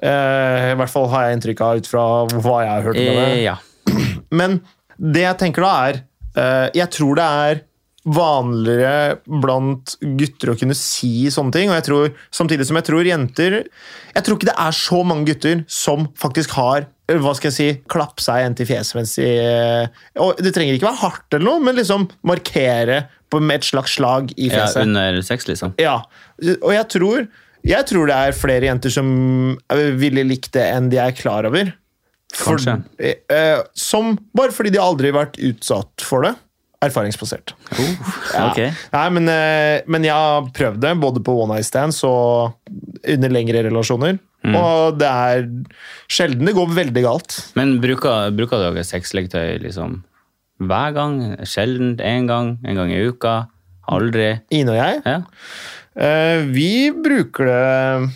[0.00, 2.02] Uh, I hvert fall har jeg inntrykk av ut fra
[2.32, 3.30] hva jeg har hørt om det.
[3.44, 3.56] ja.
[4.40, 4.60] Men
[4.98, 5.98] det jeg tenker da er
[6.36, 7.64] uh, Jeg tror det er
[8.08, 11.68] vanligere blant gutter å kunne si sånne ting.
[11.68, 15.28] Og jeg tror, samtidig som jeg tror jenter Jeg tror ikke det er så mange
[15.28, 19.28] gutter som faktisk har hva skal jeg si, klappe seg en til fjeset mens de
[19.40, 23.68] eh, og Det trenger ikke være hardt, eller noe, men liksom markere på, med et
[23.70, 24.66] slags slag i ja.
[24.82, 25.74] Under sex, liksom.
[25.80, 26.02] Ja,
[26.58, 27.28] og jeg tror,
[27.68, 29.08] jeg tror det er flere jenter som
[29.72, 31.72] eh, ville likt det enn de er klar over.
[32.36, 32.60] For,
[33.00, 36.34] eh, eh, som bare fordi de aldri har vært utsatt for det.
[36.84, 37.56] Erfaringsbasert.
[37.74, 38.44] Ja.
[38.50, 38.60] Ok.
[38.92, 42.54] Nei, men, eh, men jeg har prøvd det, både på one night stands og
[43.02, 44.20] under lengre relasjoner.
[44.46, 44.54] Mm.
[44.54, 45.46] Og det er
[46.10, 47.38] sjelden det går veldig galt.
[47.58, 50.02] Men bruker, bruker dere sexleketøy liksom
[50.58, 51.18] hver gang?
[51.46, 51.96] Sjelden?
[52.02, 52.56] Én gang?
[52.66, 53.48] En gang i uka?
[53.88, 54.32] Aldri?
[54.54, 55.20] Ine og jeg, Ja.
[55.98, 58.10] Uh, vi bruker det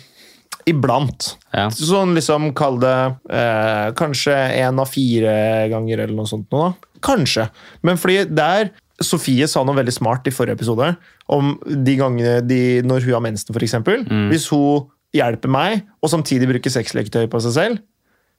[0.71, 1.33] iblant.
[1.51, 1.65] ja.
[1.73, 2.95] Sånn liksom, kall det
[3.27, 4.31] eh, kanskje
[4.61, 5.33] én av fire
[5.67, 6.47] ganger eller noe sånt.
[6.53, 6.93] Nå, da.
[7.03, 7.49] Kanskje.
[7.83, 8.71] Men fordi der
[9.03, 10.93] Sofie sa noe veldig smart i forrige episode
[11.33, 13.75] om de gangene de, når hun har mensen, f.eks.
[13.83, 14.29] Mm.
[14.31, 17.81] Hvis hun hjelper meg, og samtidig bruker sexleketøy på seg selv,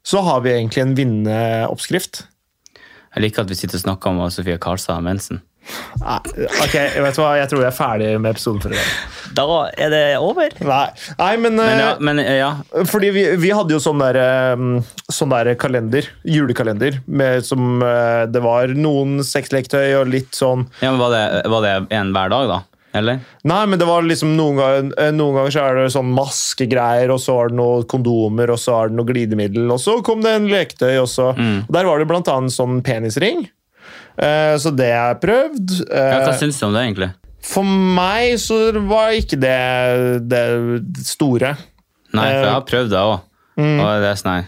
[0.05, 2.27] så har vi egentlig en vinnende oppskrift.
[3.15, 5.43] Jeg liker at vi sitter og snakker om Sofie Karlstad og mensen.
[6.03, 6.19] Nei,
[6.61, 7.31] ok, vet du hva?
[7.39, 8.91] Jeg tror jeg er ferdig med episoden for i dag.
[9.39, 9.45] Da
[9.81, 10.53] er det over.
[10.61, 10.83] Nei,
[11.21, 12.51] Nei men, Men ja, eh, men eh, ja.
[12.91, 14.67] Fordi vi, vi hadde jo sånn der, eh,
[15.15, 21.01] sånn der kalender, julekalender, med, som det var noen sexleketøy og litt sånn ja men
[21.01, 22.61] var, det, var det en hver dag, da?
[22.95, 23.19] Eller?
[23.43, 27.11] Nei, men det var liksom noen ganger, eh, noen ganger så er det sånn maskegreier,
[27.11, 30.23] og så er det noen kondomer, og så er det noe glidemiddel, og så kom
[30.23, 31.33] det en leketøy, også.
[31.37, 31.59] Mm.
[31.67, 33.49] Og Der var det blant annet sånn penisring.
[34.15, 35.77] Uh, så det har jeg prøvd.
[35.91, 37.11] Ja, Eh, hva syns du om det, egentlig?
[37.45, 38.57] for meg så
[38.89, 39.59] var ikke det
[40.31, 40.45] det
[41.05, 41.57] store.
[42.15, 43.19] Nei, for jeg Eh, har prøvd det òg.
[43.59, 44.47] Og det er sånn.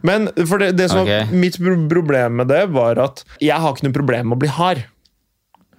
[0.00, 1.26] Men for det, det som okay.
[1.26, 1.58] var mitt
[1.90, 4.84] problem med det, var at jeg har ikke noe problem med å bli hard.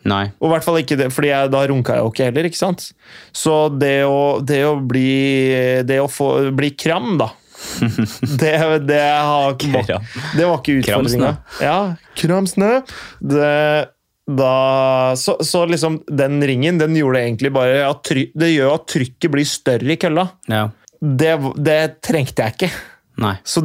[0.06, 0.26] Nei.
[0.39, 2.60] Og i hvert fall ikke det, fordi jeg, da runka jeg jo ikke heller, ikke
[2.62, 2.84] sant?
[3.34, 7.32] Så det å, det å bli Det å få, bli kram, da
[8.41, 8.52] det,
[8.86, 11.30] det, har, ikke- var, det var ikke utfordringa.
[11.63, 11.78] Ja,
[12.20, 12.72] kramsnø.
[13.26, 13.54] Det,
[14.28, 18.88] da, så, så liksom, den ringen den gjorde egentlig bare at try, Det gjør at
[18.91, 20.28] trykket blir større i kølla.
[20.52, 20.68] Ja.
[21.00, 22.72] Det, det trengte jeg ikke.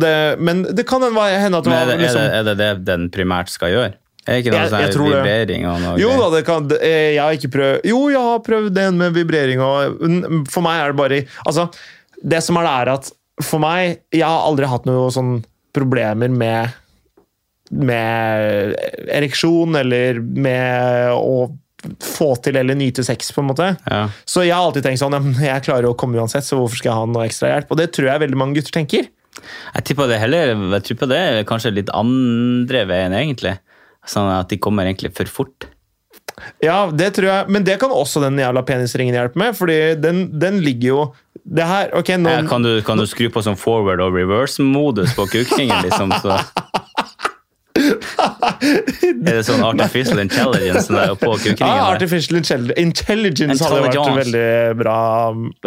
[0.01, 2.71] Det, men det kan hende at det var liksom, er, liksom, det, er det det
[2.87, 3.95] den primært skal gjøre?
[4.31, 7.23] Er ikke noe Jeg- sånn jeg vibrering og noe Jo da, det kan eh, Jeg
[7.25, 9.97] har ikke prøvd Jo, jeg har prøvd den med vibrering og
[10.53, 11.67] For meg er det bare Altså,
[12.23, 13.11] det som er det, er at
[13.43, 15.41] for meg Jeg har aldri hatt noe sånn
[15.75, 16.77] problemer med
[17.71, 18.73] med
[19.15, 21.45] ereksjon eller med å
[22.03, 23.69] få til eller nyte sex, på en måte.
[23.87, 24.01] Ja.
[24.27, 26.99] Så jeg har alltid tenkt sånn Jeg klarer å komme uansett, så hvorfor skal jeg
[26.99, 27.71] ha noe ekstra hjelp?
[27.71, 29.07] Og det tror jeg veldig mange gutter tenker.
[29.77, 33.55] Jeg tipper det heller Jeg tipper det kanskje litt andre veien, egentlig.
[34.09, 35.69] Sånn at de kommer egentlig for fort.
[36.65, 40.23] Ja, det tror jeg, men det kan også den jævla penisringen hjelpe med, fordi den,
[40.41, 41.03] den ligger jo
[41.45, 45.27] Det her Ok, nå kan, du, kan du skru på sånn forward og reverse-modus på
[45.35, 46.15] kukringen, liksom?
[46.23, 46.37] Så.
[49.31, 51.61] Er det sånn artificial intelligence der på kukringen?
[51.77, 51.89] Ja.
[51.95, 54.97] Artificial intelli- Intelligence hadde vært veldig bra.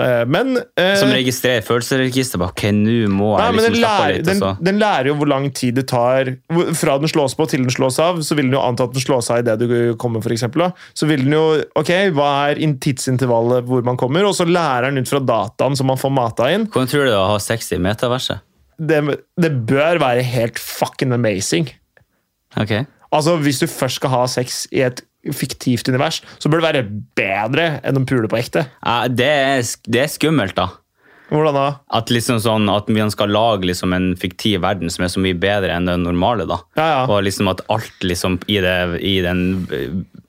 [0.03, 2.43] eh, Men, eh, Som registrerer følelsesregisteret.
[2.49, 4.25] Ok, nå må jeg liksom slappe lærer, litt.
[4.25, 4.63] den, og så.
[4.69, 6.33] den lærer jo hvor lang tid det tar
[6.73, 8.21] fra den slås på til den slås av.
[8.25, 10.71] Så vil den jo anta at den slås av idet du kommer, for da.
[10.95, 11.43] Så vil den jo
[11.75, 14.25] Ok, hva er tidsintervallet hvor man kommer?
[14.27, 16.67] Og så lærer den ut fra dataen som man får mata inn.
[16.67, 18.41] Hvordan tror du det er å ha sex i metaverset?
[18.79, 18.99] Det,
[19.39, 21.69] det bør være helt fucking amazing.
[22.59, 22.77] Ok.
[23.13, 26.87] Altså, Hvis du først skal ha sex i et fiktivt univers, så bør det være
[27.15, 28.65] bedre enn å pule på ekte.
[28.83, 30.71] Ja, det, er, det er skummelt, da.
[31.33, 31.67] Hvordan da?
[31.97, 35.37] At, liksom sånn, at man skal lage liksom en fiktiv verden som er så mye
[35.39, 36.45] bedre enn den normale.
[36.49, 36.59] da.
[36.77, 36.99] Ja, ja.
[37.07, 39.41] Og liksom at alt liksom i, det, i den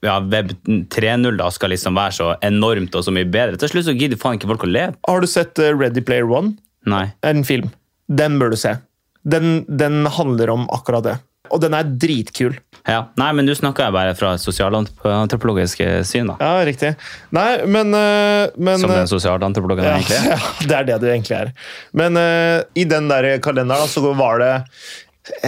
[0.05, 3.59] ja, web 3.0 da skal liksom være så enormt og så mye bedre.
[3.61, 4.97] Til slutt så gidder faen ikke folk å leve.
[5.09, 6.55] Har du sett eh, Ready Player One?
[6.89, 7.09] Nei.
[7.27, 7.69] En film.
[8.07, 8.77] Den bør du se.
[9.25, 11.19] Den, den handler om akkurat det.
[11.53, 12.55] Og den er dritkul.
[12.85, 13.07] Ja.
[13.17, 16.35] Nei, men nå snakker jeg bare fra et sosialantropologiske syn, da.
[16.37, 16.91] Ja, riktig.
[17.33, 20.29] Nei, men, eh, men Som eh, den sosialantropologen ja, egentlig er.
[20.35, 21.51] ja, det er det du egentlig er.
[21.97, 24.53] Men uh, i den der kalenderen da, så var det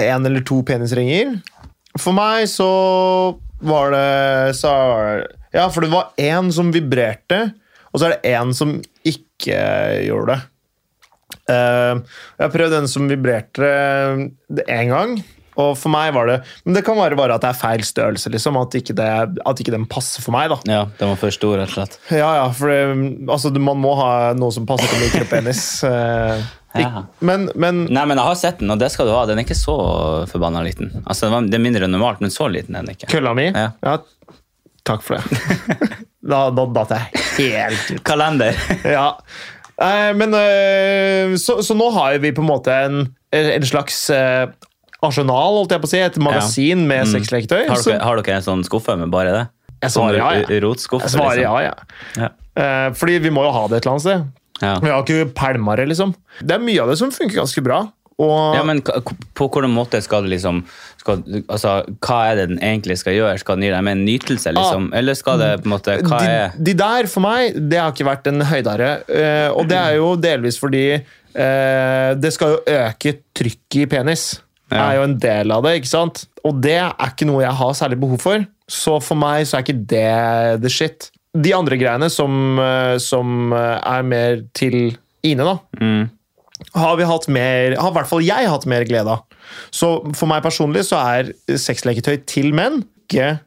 [0.02, 1.38] en eller to penisringer.
[2.02, 2.72] For meg så
[3.62, 4.74] var det så,
[5.54, 7.52] Ja, for det var én som vibrerte,
[7.92, 9.62] og så er det én som ikke
[10.10, 10.42] gjorde det.
[11.48, 12.02] Uh,
[12.34, 13.74] jeg har prøvd den som vibrerte
[14.66, 15.20] én gang.
[15.58, 18.30] Og for meg var det Men det kan være bare at det er feil størrelse.
[18.30, 19.08] liksom, At ikke, det,
[19.46, 20.50] at ikke den passer for meg.
[20.54, 20.58] da.
[20.70, 21.98] Ja, den var for stor, rett og slett.
[22.12, 25.66] Ja, ja, for det, altså, man må ha noe som passer til mikropenis.
[25.90, 26.46] eh,
[26.78, 27.06] Ja.
[27.26, 29.24] Men, men Nei, men jeg har sett den, og det skal du ha.
[29.26, 29.74] Den er ikke så
[30.30, 30.92] forbanna liten.
[31.08, 33.08] Altså, det var- det er mindre enn normalt, men så liten er den ikke.
[33.10, 33.96] kølla mi Ja.
[34.86, 35.98] Takk for det.
[36.32, 38.04] da da datt jeg helt ut.
[38.06, 38.54] Kalender.
[38.86, 39.08] Ja.
[39.82, 43.02] Eh, men eh, så, så nå har vi på en måte en,
[43.34, 44.46] en slags eh,
[45.04, 46.00] arsenal, holdt jeg på å si.
[46.00, 47.14] Et magasin med Mm.
[47.14, 47.68] sexleketøy.
[47.70, 49.48] Har dere, har dere en sånn skuffe med bare det?
[49.84, 50.60] Jeg svarer ja, Sånn ja.
[50.62, 51.04] Rotskuffe?
[51.06, 52.18] Jeg svarer ja, liksom?
[52.18, 52.24] ja.
[52.24, 52.30] Ja.
[52.88, 54.26] Eh, fordi vi må jo ha det et eller annet sted.
[54.62, 54.80] Ja.
[54.82, 56.16] Vi har ikke pælma det, liksom.
[56.42, 57.84] Det er mye av det som funker ganske bra.
[58.20, 60.64] Og Ja, men på hvilken måte skal det liksom
[60.98, 61.22] skal,
[61.54, 63.38] altså, Hva er det den egentlig skal gjøre?
[63.40, 64.90] Skal den gi deg med en nytelse, liksom?
[64.98, 66.26] Eller skal det på en måte Hva Ah.
[66.26, 69.04] de, er de der, for meg, det har ikke vært en høydare.
[69.08, 71.04] eh, og det er jo delvis fordi
[71.36, 74.42] eh, det skal jo øke trykket i penis.
[74.72, 74.90] Ja.
[74.90, 76.26] er jo en del av det, ikke sant?
[76.48, 78.44] Og det er ikke noe jeg har særlig behov for.
[78.68, 81.10] Så for meg så er ikke det the shit.
[81.38, 86.04] De andre greiene som, eh, som eh, er mer til Ine, da, mm,
[86.78, 89.40] har vi hatt mer Har i hvert fall jeg hatt mer glede av.
[89.74, 93.40] Så for meg personlig så er sexleketøy til menn ikke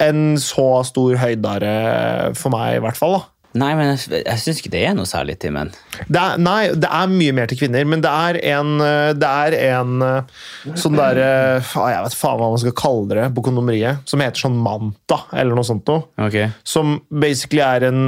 [0.00, 3.18] en så stor høydare for meg, i hvert fall.
[3.18, 3.39] da.
[3.58, 5.72] Nei, men jeg, jeg syns ikke det er noe særlig til menn.
[6.06, 9.30] Det er, nei, det er mye mer til kvinner, men det er en, eh, det
[9.30, 10.36] er en eh,
[10.78, 11.26] sånn derre
[11.58, 14.04] Jeg vet faen hva man skal kalle det på kondomeriet.
[14.10, 16.06] Som heter sånn Manta, eller noe sånt noe.
[16.22, 16.38] Ok.
[16.62, 18.00] Som basically er en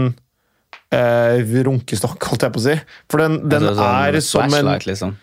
[0.95, 2.79] eh, runkestokk, holdt jeg på å si.
[3.11, 5.19] For den, den Altså, sånn er som en liksom.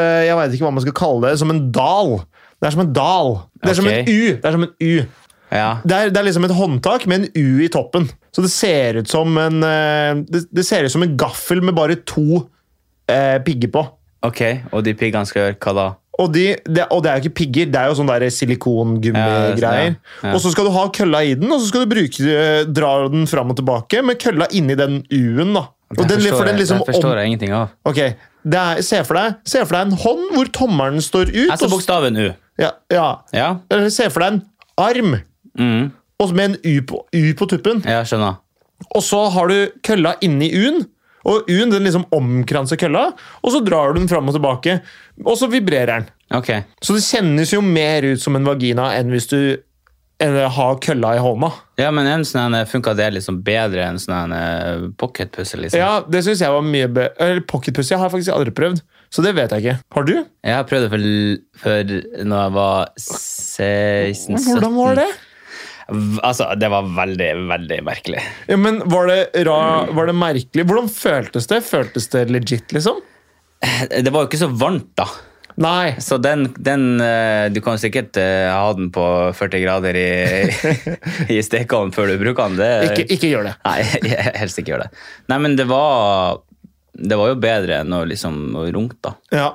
[0.00, 1.38] eh, Jeg veit ikke hva man skal kalle det.
[1.44, 2.16] Som en dal.
[2.58, 3.34] Det er som en dal.
[3.60, 4.20] Det er som en U.
[4.32, 4.94] Det er som en U.
[5.54, 5.78] Ja.
[5.84, 8.08] Det er, det er liksom et håndtak med en U i toppen.
[8.34, 11.76] Så det ser ut som en eh, det, det ser ut som en gaffel med
[11.78, 12.44] bare to
[13.10, 13.86] eh, pigger på.
[14.26, 14.42] Ok,
[14.74, 15.88] og de piggene skal gjøre hva da?
[16.18, 19.60] Og, de, det, og det er jo ikke pigger, det er jo sånn der silikongummi-greier.
[19.62, 19.74] Ja,
[20.26, 20.32] ja.
[20.34, 22.90] Og så skal du ha kølla i den, og så skal du bruke, eh, dra
[23.12, 25.54] den fram og tilbake med kølla inni den U-en.
[25.54, 25.68] da.
[25.88, 27.70] Og Det den, forstår, for den jeg, liksom det forstår om, jeg ingenting av.
[27.88, 31.54] Ok, er, se, for deg, se for deg en hånd hvor tommelen står ut.
[31.54, 32.26] Altså bokstaven U.
[32.58, 33.08] ja, ja.
[33.32, 33.48] Ja,
[33.94, 34.42] se for deg en
[34.78, 35.20] arm
[35.58, 35.88] mm.
[36.22, 37.82] og med en U på, U på tuppen.
[37.86, 38.38] ja skjønner.
[38.94, 40.84] Og så har du kølla inni U-en,
[41.28, 43.08] og U-en den liksom omkranser kølla,
[43.42, 44.78] og så drar du den fram og tilbake,
[45.24, 46.12] og så vibrerer den.
[46.38, 46.62] Okay.
[46.84, 49.40] Så det kjennes jo mer ut som en vagina enn hvis du
[50.18, 51.50] har ha kølla i hånda.
[51.78, 55.78] Ja, men en sånn funka det liksom bedre enn sånn en pocketpussel, liksom?
[55.78, 57.12] Ja, det syns jeg var mye bedre.
[57.22, 58.82] Eller pocketpussy har jeg faktisk aldri prøvd,
[59.14, 59.76] så det vet jeg ikke.
[59.94, 60.14] Har du?
[60.18, 61.06] Jeg har prøvd det for,
[61.62, 61.94] for
[62.32, 64.50] når jeg var 16-17.
[64.50, 65.08] Hvordan var det?
[65.88, 68.20] Altså, det var veldig, veldig merkelig.
[68.50, 69.60] Ja, men Var det, ra...
[69.96, 70.66] var det merkelig?
[70.68, 71.62] Hvordan føltes det?
[71.64, 73.00] Føltes det legit, liksom?
[73.88, 75.08] Det var jo ikke så varmt, da.
[75.58, 75.96] Nei.
[75.98, 80.10] Så den, den eh, Du kan sikkert eh, ha den på 40 grader i,
[81.36, 82.60] i stekeovnen før du bruker den.
[82.60, 83.54] Det, Ikke, ikke gjør det.
[83.66, 83.78] Nei,
[84.42, 84.90] helst ikke gjør det.
[85.32, 86.44] Nei, men det var
[86.92, 88.38] Det var jo bedre enn å liksom
[88.74, 89.16] runke.
[89.34, 89.50] Ja.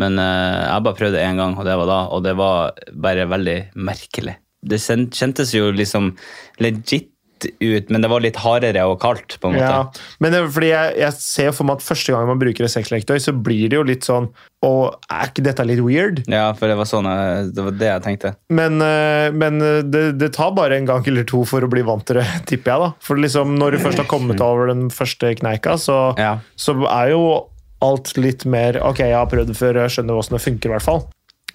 [0.00, 2.00] Men eh, jeg bare prøvde én gang, og det var da.
[2.16, 4.38] Og det var bare veldig merkelig.
[4.62, 6.12] Det kjentes jo liksom
[6.62, 7.08] legit
[7.58, 9.66] ut, men det var litt hardere og kaldt, på en måte.
[9.66, 12.70] Ja, men det, fordi jeg, jeg ser for meg at første gang man bruker et
[12.70, 14.28] sexleketøy, så blir det jo litt sånn
[14.62, 16.20] Og er ikke dette litt weird?
[16.30, 17.08] Ja, for det var sånn
[17.50, 18.30] Det var det jeg tenkte.
[18.54, 21.82] Men, eh, men eh, det, det tar bare en gang eller to for å bli
[21.82, 22.84] vant til det, tipper jeg.
[22.84, 22.90] da.
[23.02, 26.36] For liksom, når du først har kommet over den første kneika, så, Ja.
[26.54, 27.24] så er jo
[27.82, 30.76] alt litt mer Ok, jeg har prøvd det før, jeg skjønner åssen det funker, i
[30.76, 31.02] hvert fall.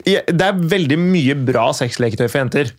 [0.04, 2.74] Det er veldig mye bra sexleketøy for jenter.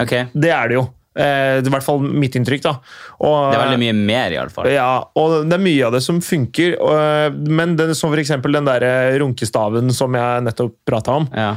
[0.00, 0.14] Ok.
[0.34, 0.84] Det er det jo.
[1.14, 2.62] Eh, det er i hvert fall mitt inntrykk.
[2.64, 2.72] da.
[3.20, 4.66] Og, Det er veldig mye mer, iallfall.
[4.72, 6.74] Ja, og det er mye av det som funker.
[6.80, 8.80] og- Men den, som eksempel den der
[9.20, 11.28] runkestaven som jeg nettopp prata om.
[11.32, 11.56] Ja.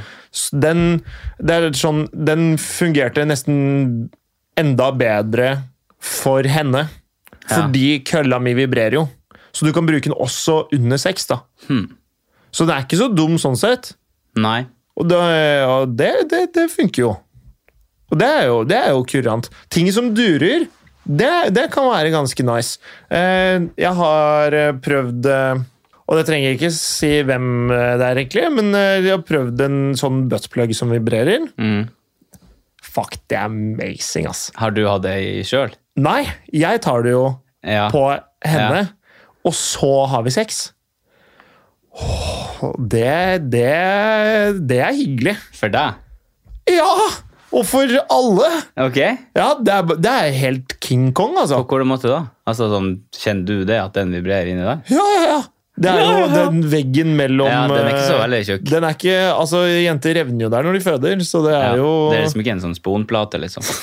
[0.53, 1.01] Den,
[1.41, 4.09] det sånn, den fungerte nesten
[4.55, 5.63] enda bedre
[5.99, 6.89] for henne.
[7.49, 7.55] Ja.
[7.63, 9.09] Fordi kølla mi vibrerer jo.
[9.53, 11.25] Så du kan bruke den også under sex.
[11.25, 11.39] da.
[11.67, 11.95] Hmm.
[12.51, 13.95] Så den er ikke så dum sånn sett.
[14.35, 14.67] Nei.
[14.95, 15.17] Og det,
[15.67, 17.17] og det, det, det funker jo.
[18.11, 19.49] Og det er jo, det er jo kurant.
[19.73, 20.67] Ting som durer,
[21.07, 22.77] det, det kan være ganske nice.
[23.11, 25.61] Eh, jeg har eh, prøvd eh,
[26.07, 29.79] Og det trenger jeg ikke si hvem det er, egentlig, men jeg har prøvd en
[29.99, 31.49] sånn buttplug som vibrerer.
[31.59, 31.89] Mm.
[32.87, 34.45] Fuck, det er amazing, ass.
[34.55, 35.75] Har du hatt det i sjøl?
[35.99, 36.21] Nei,
[36.55, 37.25] jeg tar det jo
[37.67, 37.89] Ja.
[37.91, 38.05] på
[38.47, 38.85] henne,
[39.43, 40.69] og så har vi sex.
[41.97, 43.67] Åh, Det, det,
[44.69, 45.35] det er hyggelig.
[45.59, 45.99] For deg?
[46.71, 46.87] Ja!
[47.57, 48.47] Og for alle!
[48.85, 48.97] Ok.
[49.37, 51.63] Ja, det er, det er helt King Kong, altså.
[51.65, 52.23] På hvilken måte da?
[52.47, 54.91] Altså, sånn, Kjenner du det, at den vibrerer inni deg?
[54.93, 55.39] Ja, ja, ja.
[55.77, 58.63] Det er jo den veggen mellom Ja, den er ikke så eh, veldig tjukk.
[58.65, 61.59] Den er ikke, altså Jenter revner jo der når de føder, så det Ja.
[61.67, 63.67] er jo Det er liksom ikke en sånn sponplate, liksom.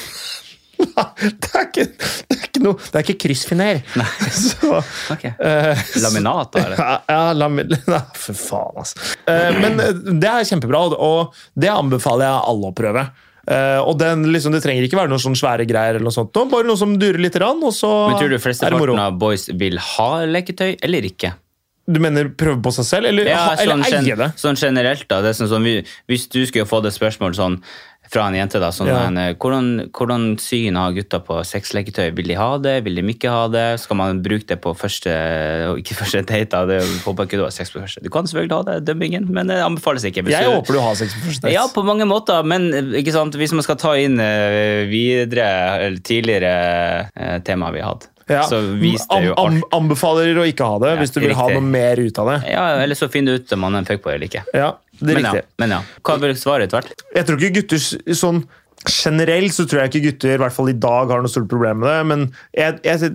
[0.74, 3.78] det, er ikke, det, er ikke noe, det er ikke kryssfiner.
[4.42, 4.80] Så,
[5.14, 5.28] Ok.
[5.38, 6.64] uh, Laminat, da?
[6.64, 6.82] eller?
[6.82, 9.14] ja, ja la nei, for faen, altså.
[9.30, 9.78] Uh, men
[10.18, 13.06] det er kjempebra, og det anbefaler jeg alle å prøve.
[13.44, 16.32] Eh, og den, liksom, Det trenger ikke være noen sånne svære greier, eller noe sånt,
[16.32, 19.76] bare noe som durer litt, Rann, og så Men tror du flesteparten av boys vil
[19.78, 21.34] ha leketøy, eller ikke?
[21.84, 24.30] Du mener prøve på seg selv, eller, ha, eller sånn, eie det?
[24.40, 25.20] sånn generelt, da.
[25.36, 25.66] Sånn, sånn,
[26.08, 27.58] hvis du skulle få det spørsmålet sånn
[28.10, 29.06] fra en jente, da, sånn, Ja.
[29.08, 32.12] en, eh, hvordan, hvordan syn har gutta på sexleketøy?
[32.14, 33.80] Vil de ha det, vil de ikke ha det?
[33.80, 35.10] Skal man bruke det på første
[35.70, 36.50] og ikke første date?
[36.50, 36.64] da?
[36.66, 38.02] Det håper ikke du har sex på første.
[38.04, 40.22] Du kan selvfølgelig ha det, dømmingen, men det anbefales ikke.
[40.28, 41.52] Jeg du- håper du har sex på første date.
[41.56, 43.34] Ja, på mange måter, men eh, ikke sant?
[43.34, 45.48] hvis man skal ta inn eh, videre
[45.88, 48.40] eller tidligere eh, temaer vi har hatt, Ja.
[48.40, 49.38] alt.
[49.38, 52.30] am- Anbefaler å ikke ha det, Ja, hvis du vil ha noe mer ut av
[52.30, 52.50] det.
[52.52, 54.44] Ja, eller så finner du ut om man er en fuckboy eller ikke.
[54.54, 55.80] Ja, det er Men ja, men ja.
[56.04, 57.04] Hva vil svaret ditt vært?
[57.16, 58.44] Jeg tror ikke gutter sånn
[58.84, 61.78] Generelt så tror jeg ikke gutter i hvert fall i dag har noe stort problem
[61.80, 63.14] med det, men jeg, jeg,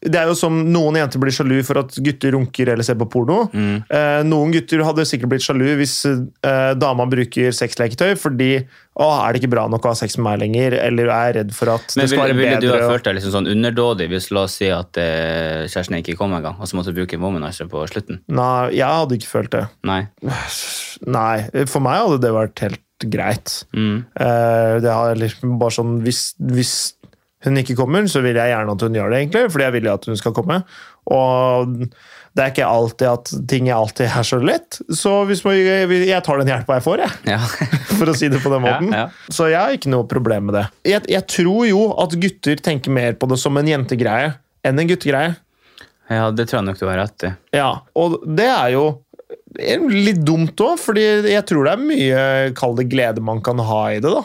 [0.00, 3.08] det er jo som noen jenter blir sjalu for at gutter runker eller ser på
[3.12, 3.42] porno.
[3.52, 3.82] Mm.
[3.84, 8.54] Eh, noen gutter hadde sikkert blitt sjalu hvis eh, dama bruker sexleketøy fordi
[9.00, 11.36] å, er det ikke bra nok å ha sex med meg lenger, eller er jeg
[11.38, 14.08] redd for at Men det skal være ville du ha følt deg liksom sånn underdådig
[14.12, 17.20] hvis la oss si at eh, kjæresten ikke kom engang, og så måtte du bruke
[17.20, 18.22] womanizer på slutten?
[18.32, 19.66] Nei, jeg hadde ikke følt det.
[19.88, 20.02] Nei.
[21.18, 21.34] Nei,
[21.68, 23.60] for meg hadde det vært helt greit.
[23.76, 24.04] Mm.
[24.20, 26.74] Eh, det har liksom bare sånn hvis, hvis
[27.44, 29.88] hun ikke kommer, så vil jeg gjerne at hun gjør det, egentlig, fordi jeg vil
[29.92, 30.58] at hun skal komme.
[31.10, 31.70] Og
[32.36, 36.38] det er ikke alltid at ting alltid er så lett, så hvis man, jeg tar
[36.38, 37.38] den hjelpa jeg får, jeg, Ja.
[37.98, 38.92] for å si det på den Ja, måten.
[38.94, 39.06] ja.
[39.32, 40.66] Så jeg har ikke noe problem med det.
[40.92, 44.88] Jeg, jeg tror jo at gutter tenker mer på det som en jentegreie enn en
[44.92, 45.34] guttegreie.
[46.10, 47.32] ja, det tror jeg nok du har rett i.
[47.56, 48.84] Ja, og det er jo
[49.90, 52.20] litt dumt òg, fordi jeg tror det er mye
[52.58, 54.12] kall det glede man kan ha i det.
[54.12, 54.22] da.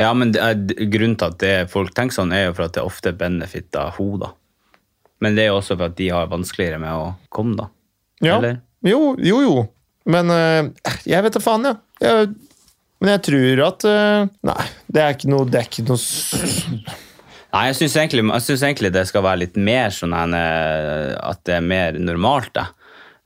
[0.00, 0.60] Ja, men det er,
[0.92, 4.08] grunnen til at det, folk tenker sånn, er jo for at det ofte benefitter ho,
[4.20, 4.32] da.
[5.20, 7.68] Men det er jo også for at de har vanskeligere med å komme, da.
[8.24, 8.38] Ja.
[8.38, 8.60] Eller?
[8.86, 9.66] Jo, jo, jo.
[10.10, 11.76] Men eh, jeg vet da faen, ja.
[12.00, 12.32] jeg.
[13.00, 15.96] Men jeg tror at eh, Nei, det er ikke noe, det er ikke noe
[17.50, 21.64] Nei, jeg syns egentlig, egentlig det skal være litt mer sånn eh, at det er
[21.66, 22.52] mer normalt.
[22.54, 22.68] Da.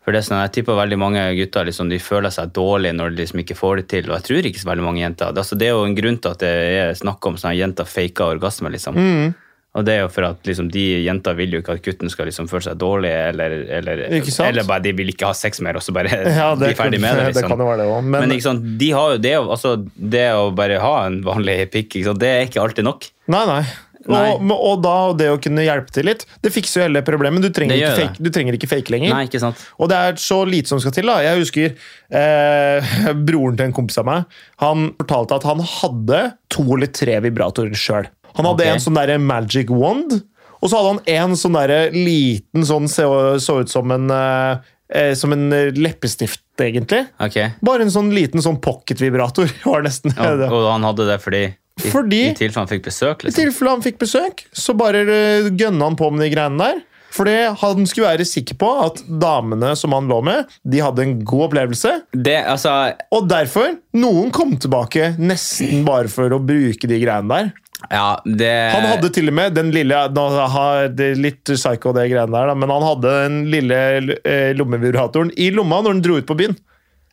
[0.05, 3.15] For det er sånn, Jeg tipper veldig mange gutter liksom, de føler seg dårlig når
[3.15, 4.11] de liksom ikke får det til.
[4.11, 5.33] Og jeg tror ikke så veldig mange jenter.
[5.33, 7.89] Det, altså, det er jo en grunn til at det er snakk om sånne jenter
[7.89, 8.73] faker orgasme.
[8.75, 9.01] liksom.
[9.01, 9.33] Mm.
[9.75, 12.29] Og det er jo for at liksom, de jenter vil jo ikke at gutten skal
[12.31, 15.83] liksom, føle seg dårlig, eller, eller, eller bare de vil ikke ha sex mer, og
[15.83, 17.25] så bare Ja, det, bli ferdig med det.
[17.27, 17.51] det liksom.
[17.51, 19.75] kan jo være det også, Men, Men sant, de har jo det, altså,
[20.15, 23.09] det å bare ha en vanlig pikk, det er ikke alltid nok.
[23.35, 23.65] Nei, nei.
[24.05, 27.45] Og, og da det å kunne hjelpe til litt, det fikser jo hele problemet.
[27.45, 29.15] Du trenger, ikke fake, du trenger ikke fake lenger.
[29.15, 29.63] Nei, ikke sant?
[29.79, 31.09] Og det er så lite som skal til.
[31.09, 31.21] da.
[31.25, 31.73] Jeg husker
[32.21, 32.93] eh,
[33.29, 34.37] broren til en kompis av meg.
[34.65, 36.21] Han fortalte at han hadde
[36.53, 38.11] to eller tre vibratorer sjøl.
[38.35, 38.77] Han hadde okay.
[38.77, 40.19] en sånn der magic wand,
[40.59, 43.09] og så hadde han en sånn der liten sånn så,
[43.43, 47.05] så ut som en eh, eh, som en eh, leppestift, egentlig.
[47.23, 47.55] Okay.
[47.65, 49.51] Bare en sånn liten sånn pocket-vibrator.
[49.69, 50.49] var nesten det.
[50.49, 51.45] og han hadde det fordi
[51.81, 53.23] Fordi- i tilfelle han fikk besøk?
[53.25, 53.45] I liksom.
[53.45, 56.83] tilfelle han fikk besøk, så bare eh, gønna han på med de greiene der.
[57.15, 61.13] Fordi han skulle være sikker på at damene som han lå med, de hadde en
[61.23, 61.93] god opplevelse.
[62.11, 67.53] Det, altså, Og derfor, noen kom tilbake nesten bare for å bruke de greiene der.
[67.91, 72.33] ja, det Han hadde til og med den lille det er Litt psycho, det greiene
[72.35, 73.81] der, men han hadde den lille
[74.25, 76.57] eh, lommevibratoren i lomma når han dro ut på byen.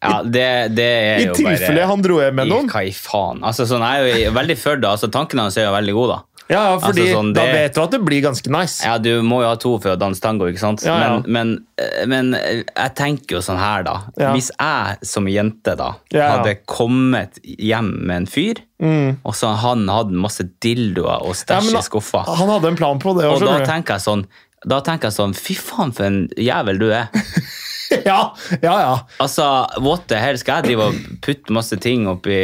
[0.02, 2.68] Ja, det, det er I jo tilfelle bare han dro hjem med noen.
[2.72, 3.44] Hva i faen?
[3.46, 4.90] Altså, sånn, er jo veldig for det.
[4.90, 6.26] Altså, tankene hans er jo veldig gode, da.
[6.52, 8.82] Ja, ja, fordi Altså, sånn, da vet du at det blir ganske nice.
[8.84, 10.84] Ja, Du må jo ha to for å danse tango, ikke sant?
[10.84, 11.14] Ja, ja.
[11.24, 13.96] Men, men, eh, men eh, jeg tenker jo sånn her, da.
[14.20, 14.34] Ja.
[14.36, 20.18] Hvis jeg som jente da hadde kommet hjem med en fyr, og så han hadde
[20.18, 23.30] masse dildoer og stæsj i skuffa, Han hadde en plan på det.
[23.30, 24.26] og da tenker sånn
[24.62, 27.08] da tenker jeg sånn, Fy faen, for en jævel du er.
[28.12, 28.20] ja,
[28.62, 28.94] ja, ja.
[29.24, 29.46] Altså,
[29.84, 30.40] What the hell?
[30.42, 32.38] Skal jeg drive og putte masse ting oppi,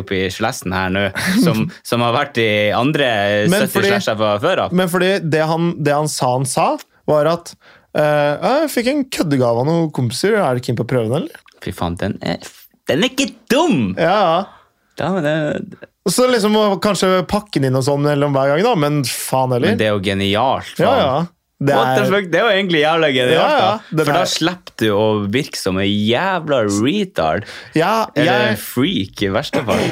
[0.00, 1.06] oppi slessen her nå,
[1.44, 3.10] som, som har vært i andre
[3.50, 4.76] Men 70 slasher fra før av?
[4.76, 6.70] Men fordi det han, det han sa han sa,
[7.10, 7.52] var at
[7.96, 10.36] uh, Jeg fikk en køddegave av noen kompiser.
[10.38, 11.46] Er du keen på å prøve den, eller?
[11.64, 12.40] Fy faen, den er,
[12.88, 13.92] den er ikke dum!
[13.98, 14.40] Ja, ja.
[15.00, 18.72] Ja, men det, Så liksom kanskje pakke den inn og sånn mellom hver gang, da,
[18.76, 19.72] men faen heller.
[19.72, 20.74] men det er jo genialt.
[20.76, 20.86] faen.
[20.86, 21.20] Ja, ja.
[21.60, 22.28] Det What the er, fuck?
[22.32, 23.36] Det er jo egentlig jævla genialt.
[23.36, 24.04] Ja, ja, da.
[24.06, 27.44] For da er- slipper du å virke som en jævla retard.
[27.76, 29.90] ja, Eller en freak, i verste fall.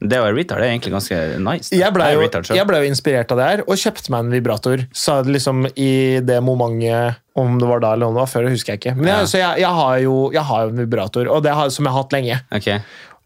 [0.00, 1.68] Det å være retard er egentlig ganske nice.
[1.76, 4.30] jeg ble jo, retard jeg ble jo inspirert av det her, og kjøpte meg en
[4.32, 4.84] vibrator.
[4.96, 8.54] Så liksom i det momentet Om det var da eller om det var før, det
[8.54, 8.94] husker jeg ikke.
[8.96, 11.68] Men jeg, så jeg, jeg, har jo, jeg har jo en vibrator, og det har,
[11.70, 12.40] som jeg har hatt lenge.
[12.52, 12.80] Okay.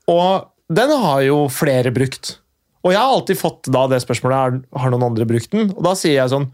[0.09, 2.39] Og den har jo flere brukt.
[2.85, 5.71] Og jeg har alltid fått da det spørsmålet har noen andre brukt den.
[5.73, 6.51] Og da sier jeg sånn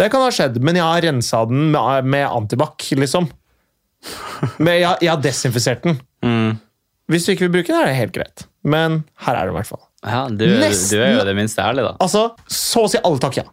[0.00, 3.28] Det kan ha skjedd, men jeg har rensa den med, med antibac, liksom.
[4.56, 5.98] Men jeg, jeg har desinfisert den.
[6.24, 6.54] Mm.
[7.10, 8.46] Hvis du ikke vil bruke den, er det helt greit.
[8.64, 9.82] Men her er det i hvert fall.
[10.06, 11.96] Ja, du, Nesten- du er jo det minste ærlig, da.
[12.00, 13.46] Altså, så å si alle takk, ja.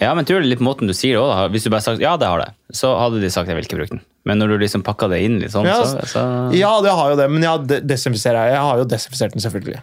[0.00, 1.48] Ja, men tror du litt måten du sier det da.
[1.52, 3.80] Hvis du bare sagt ja, det har det, så hadde de sagt jeg vil ikke
[3.80, 4.04] bruke den.
[4.28, 6.22] Men når du liksom pakka det inn litt sånn, Ja, så, så
[6.56, 9.82] Ja, det har jo det, men jeg, jeg har jo desinfisert den, selvfølgelig.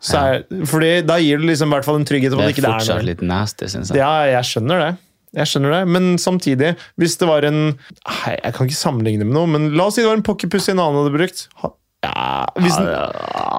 [0.00, 2.50] Så er, fordi Da gir du liksom i hvert fall en trygghet om det at
[2.50, 4.00] er ikke det er fortsatt litt nasty, syns jeg.
[4.00, 4.90] Ja, jeg skjønner det.
[5.36, 9.36] Jeg skjønner det, Men samtidig, hvis det var en Nei, Jeg kan ikke sammenligne med
[9.36, 11.44] noe, men la oss si det var en pocketpussy en annen hadde brukt.
[12.00, 12.88] Ja, den,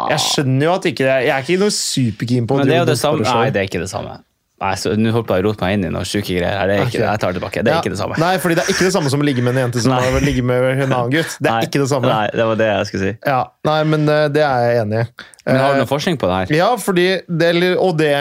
[0.10, 2.80] jeg skjønner jo at ikke det Jeg er ikke noe superkeen på å Men det
[2.80, 3.22] er det samme.
[3.22, 4.18] Nei, det er ikke det samme.
[4.62, 6.54] Nei, så Nå holdt jeg på å rote meg inn i noen sjuke greier.
[6.60, 6.68] her.
[6.70, 7.06] Det er ikke, okay.
[7.08, 7.64] Jeg tar det tilbake.
[7.66, 8.18] Det er Ja, ikke det samme.
[8.22, 10.22] Nei, fordi det er ikke det samme som å ligge med en jente som har
[10.22, 11.34] ligget med en annen gutt.
[11.42, 12.12] Det er Nei, ikke det samme.
[12.12, 13.14] Nei, det var det jeg skulle si.
[13.26, 13.40] Ja,
[13.72, 15.06] nei, men eh, det er jeg enig i.
[15.48, 16.54] Men har du Eh, noe forskning på det her?
[16.54, 17.50] Ja, fordi, det,
[17.82, 18.12] og det,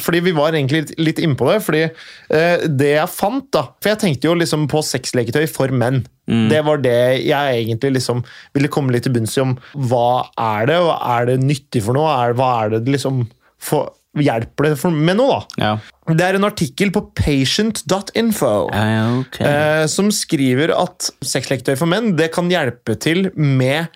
[0.00, 1.58] fordi vi var egentlig litt, litt innpå det.
[1.66, 6.00] Fordi eh, det jeg fant, da For jeg tenkte jo liksom på sexleketøy for menn.
[6.26, 8.22] Det var det jeg egentlig liksom
[8.54, 9.56] ville komme litt til bunns i om.
[9.90, 12.08] Hva er det, og er det nyttig for noe?
[12.38, 13.26] Hva er det det liksom
[13.60, 13.90] for,
[14.20, 15.62] Hjelper det med noe, da?
[15.62, 15.72] Ja.
[16.12, 18.52] Det er en artikkel på patient.info.
[19.22, 19.46] okay.
[19.48, 23.88] Eh, som skriver at sexleketøy for menn det kan hjelpe til med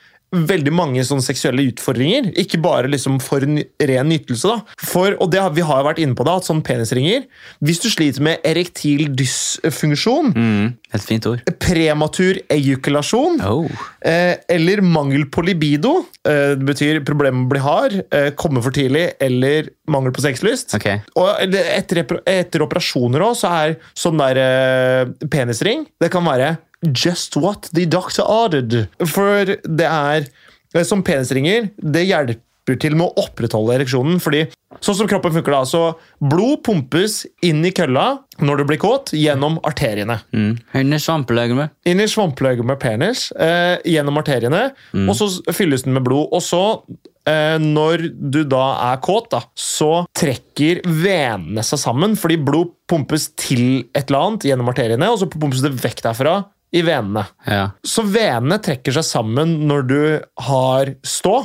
[0.46, 2.28] veldig mange sånne seksuelle utfordringer.
[2.38, 4.46] Ikke bare liksom for ren nytelse.
[4.46, 4.60] da.
[4.86, 7.24] For, og det Vi har jo vært inne på det, at sånne penisringer
[7.64, 11.42] Hvis du sliter med erektil dysfunksjon, Mm, et fint ord.
[11.62, 13.40] prematur ejukulasjon.
[13.46, 13.66] Oh.
[14.02, 18.62] eh, eller mangel på libido eh, Det betyr problemer med å bli hard, eh, komme
[18.62, 20.74] for tidlig eller mangel på sexlyst.
[20.74, 21.00] Okay.
[21.16, 26.56] Og etter, etter operasjoner òg, så er sånn der eh, penisring Det kan være
[26.92, 28.86] just what the doctor ordered.
[29.06, 34.20] For det er eh, Som penisringer, det hjelper til med å opprettholde ereksjonen.
[34.22, 34.46] fordi
[34.82, 35.82] Sånn som kroppen funker da, så
[36.20, 40.18] Blod pumpes inn i kølla når du blir kåt, gjennom arteriene.
[40.36, 40.58] Mm.
[40.76, 41.72] i svampelegemet.
[41.88, 44.74] Inn i svampeløyet med penis, eh, gjennom arteriene,
[45.06, 46.28] og så fylles den med blod.
[46.36, 46.82] Og så,
[47.24, 53.30] eh, når du da er kåt, da, så trekker venene seg sammen, fordi blod pumpes
[53.36, 57.26] til et eller annet gjennom arteriene, og så pumpes det vekk derfra i venene.
[57.46, 57.68] Ja.
[57.86, 60.00] Så venene trekker seg sammen når du
[60.48, 61.38] har stå,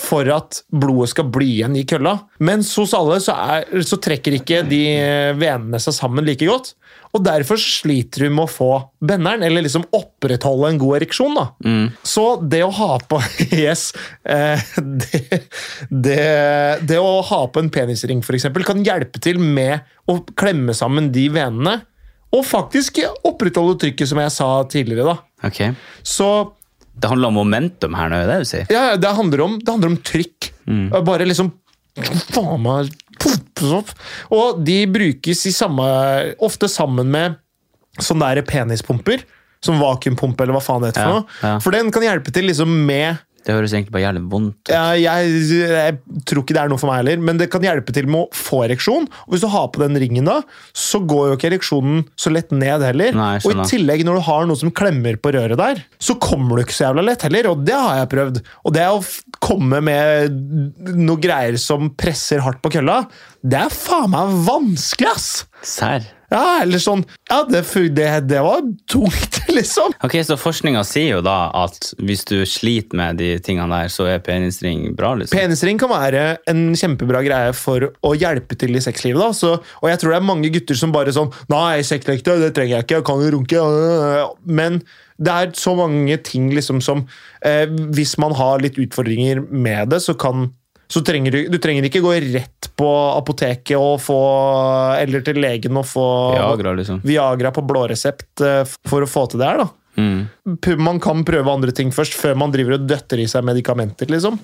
[0.00, 2.14] for at blodet skal bli igjen i kølla.
[2.46, 4.84] Mens hos alle så, er, så trekker ikke de
[5.40, 6.74] venene seg sammen like godt.
[7.10, 8.70] Og derfor sliter du med å få
[9.02, 11.34] benderen, eller liksom opprettholde en god ereksjon.
[11.34, 11.46] da.
[12.06, 13.18] Så det å ha på
[13.50, 13.88] Yes.
[14.22, 15.40] Eh, det,
[15.90, 16.20] det,
[16.86, 21.10] det å ha på en penisring for eksempel, kan hjelpe til med å klemme sammen
[21.14, 21.80] de venene.
[22.36, 25.04] Og faktisk opprettholde trykket, som jeg sa tidligere.
[25.14, 25.48] da.
[25.48, 25.72] Okay.
[26.06, 26.52] Så
[27.00, 28.66] Det handler om momentum her nå, det du sier?
[28.70, 30.50] ja, det handler om, det handler om trykk.
[31.04, 31.52] Bare liksom
[32.30, 32.92] Faen meg.
[34.30, 35.84] Og de brukes i samme,
[36.40, 37.36] ofte sammen med
[38.00, 39.24] sånne der penispumper.
[39.60, 41.02] Som vakuumpumpe, eller hva faen det heter.
[41.02, 41.26] for Ja, noe.
[41.44, 41.58] ja.
[41.60, 44.72] For den kan hjelpe til liksom med Det høres egentlig bare jævlig vondt ut.
[44.72, 45.30] ja, jeg,
[45.62, 48.26] jeg tror ikke det er noe for meg heller, men det kan hjelpe til med
[48.26, 49.08] å få ereksjon.
[49.26, 50.40] Og hvis du har på den ringen, da,
[50.76, 53.16] så går jo ikke ereksjonen så lett ned heller.
[53.16, 56.58] Nei, og i tillegg, når du har noe som klemmer på røret der, så kommer
[56.60, 58.44] du ikke så jævla lett heller, og det har jeg prøvd.
[58.68, 59.02] Og det å
[59.40, 63.02] komme med noe greier som presser hardt på kølla,
[63.40, 65.30] det er faen meg vanskelig, ass!
[65.64, 66.04] Serr?
[66.30, 67.64] Ja, eller sånn Ja, det,
[67.96, 69.94] det, det var tungt, liksom.
[70.06, 74.06] Ok, Så forskninga sier jo da at hvis du sliter med de tingene der, så
[74.10, 75.12] er penisring bra?
[75.18, 75.36] liksom?
[75.36, 79.20] Penisring kan være en kjempebra greie for å hjelpe til i sexlivet.
[79.20, 82.54] da, så, Og jeg tror det er mange gutter som bare sånn Nei, sexleketøy, det
[82.56, 83.60] trenger jeg ikke, jeg kan jo runke.
[83.60, 84.36] øh».
[84.46, 84.82] Men
[85.20, 87.04] det er så mange ting liksom som
[87.44, 90.48] eh, Hvis man har litt utfordringer med det, så kan
[90.90, 94.20] så trenger du, du trenger ikke gå rett på apoteket og få,
[94.98, 97.02] eller til legen og få Viagra, liksom.
[97.06, 99.62] Viagra på blå resept eh, for å få til det her.
[99.62, 99.68] da.
[100.00, 100.80] Mm.
[100.82, 104.10] Man kan prøve andre ting først, før man driver og døtter i seg medikamenter.
[104.10, 104.40] liksom.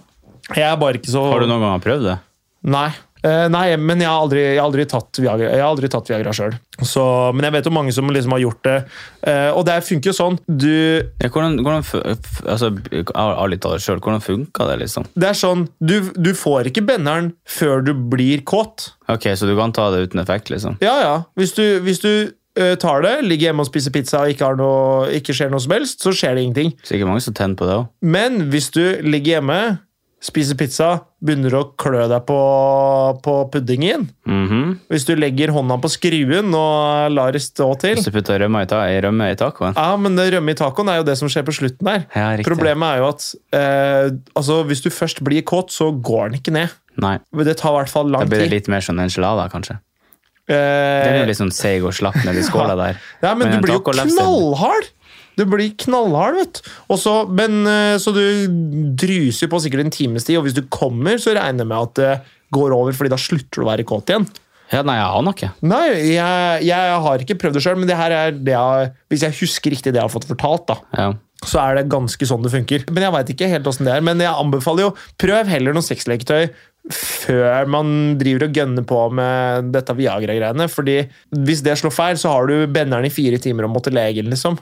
[0.53, 2.17] Jeg er bare ikke så Har du noen gang prøvd det?
[2.71, 2.89] Nei.
[3.27, 6.11] Eh, nei, men jeg har aldri, jeg har aldri tatt Viagra, jeg har aldri tatt
[6.11, 6.55] Viagra sjøl.
[7.35, 8.77] Men jeg vet jo mange som liksom har gjort det.
[9.27, 10.39] Uh, og det funker jo sånn.
[10.47, 10.69] Du,
[11.23, 11.83] Ja, hvordan, hvordan,
[12.47, 12.71] altså,
[13.17, 14.79] Ærlig talt selv, hvordan funka det?
[14.85, 15.09] liksom?
[15.17, 18.93] det er sånn, du, du får ikke benderen før du blir kåt.
[19.11, 20.53] Ok, Så du kan ta det uten effekt?
[20.53, 20.77] liksom?
[20.85, 21.15] Ja, ja.
[21.39, 22.11] Hvis du, hvis du
[22.59, 25.63] eh, tar det, ligger hjemme og spiser pizza og ikke, har noe, ikke skjer noe
[25.65, 26.77] som helst, så skjer det ingenting.
[26.87, 27.91] Sikkert mange som tenner på det også.
[28.15, 29.61] Men hvis du ligger hjemme,
[30.23, 30.87] spiser pizza,
[31.23, 32.37] begynner å klø deg på,
[33.25, 34.07] på puddingen
[34.91, 38.63] Hvis du legger hånda på skruen og lar det stå til Hvis du putter rømme
[38.65, 39.77] i, ta rømme i tacoen?
[39.77, 42.07] Ja, men rømme i tacoen er jo det som skjer på slutten der.
[42.17, 42.31] Ja.
[42.49, 43.29] Problemet er jo at
[43.61, 46.73] eh, altså, hvis du først blir kåt, så går den ikke ned.
[47.03, 47.19] Nei.
[47.45, 48.57] Det tar i hvert fall Da lang blir det tid.
[48.57, 49.79] litt mer sånn enchilada, kanskje.
[50.47, 53.01] Eh, Den er jo litt sånn seig og slapp nedi skåla der.
[53.21, 54.93] Ja, men, Men du blir jo knallhard!
[55.37, 56.71] Du blir knallhard, vet du.
[56.95, 58.23] Og så, men, eh, så du
[58.97, 61.95] dryser på sikkert en times tid, og hvis du kommer, så regner jeg med at
[62.01, 62.15] det
[62.57, 64.27] går over, fordi da slutter du å være kåt igjen.
[64.73, 65.49] Ja, nei, jeg aner ikke.
[65.63, 65.85] Nei,
[66.17, 69.37] jeg, jeg har ikke prøvd det sjøl, men det her er det jeg, hvis jeg
[69.43, 71.09] husker riktig det jeg har fått fortalt, da, Ja.
[71.47, 72.87] så er det ganske sånn det funker.
[72.91, 74.03] Men jeg veit ikke helt åssen det er.
[74.03, 76.49] Men jeg anbefaler jo prøv heller noen sexleketøy
[76.93, 77.89] før man
[78.21, 80.69] driver og gønner på med dette Viagra-greiene.
[80.71, 80.99] fordi
[81.35, 84.31] hvis det slår feil, så har du benderen i fire timer og må til legen,
[84.31, 84.59] liksom.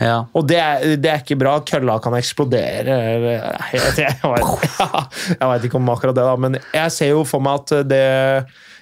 [0.00, 0.24] ja.
[0.34, 1.58] Og det er, det er ikke bra.
[1.66, 2.98] Kølla kan eksplodere.
[3.72, 4.16] Jeg,
[5.38, 8.04] jeg veit ikke om akkurat det, da, men jeg ser jo for meg at det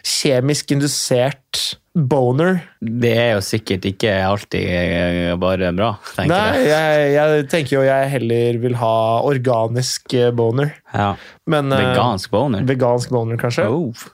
[0.07, 7.09] kjemisk indusert boner Det er jo sikkert ikke alltid eh, bare bra, tenker Nei, jeg.
[7.17, 8.93] jeg, tenker jo jeg heller vil ha
[9.27, 10.71] organisk eh, boner.
[10.95, 11.13] Ja.
[11.51, 12.63] Men, eh, Vegansk boner.
[12.69, 13.67] Vegansk boner, kanskje?
[13.67, 14.07] Oh.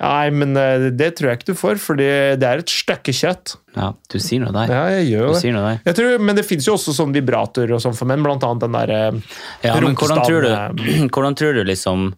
[0.00, 0.56] Nei, men
[0.96, 3.58] det tror jeg ikke du får, for det er et stykke kjøtt.
[3.76, 4.72] Ja, du sier noe der.
[4.72, 5.52] Ja, jeg gjør Du det.
[5.58, 5.96] noe der.
[5.98, 8.78] Tror, men det fins jo også sånn vibrator og sånn for menn, blant annet den
[8.78, 9.02] derre
[9.60, 12.08] Ja, men hvordan tror, du, hvordan tror du liksom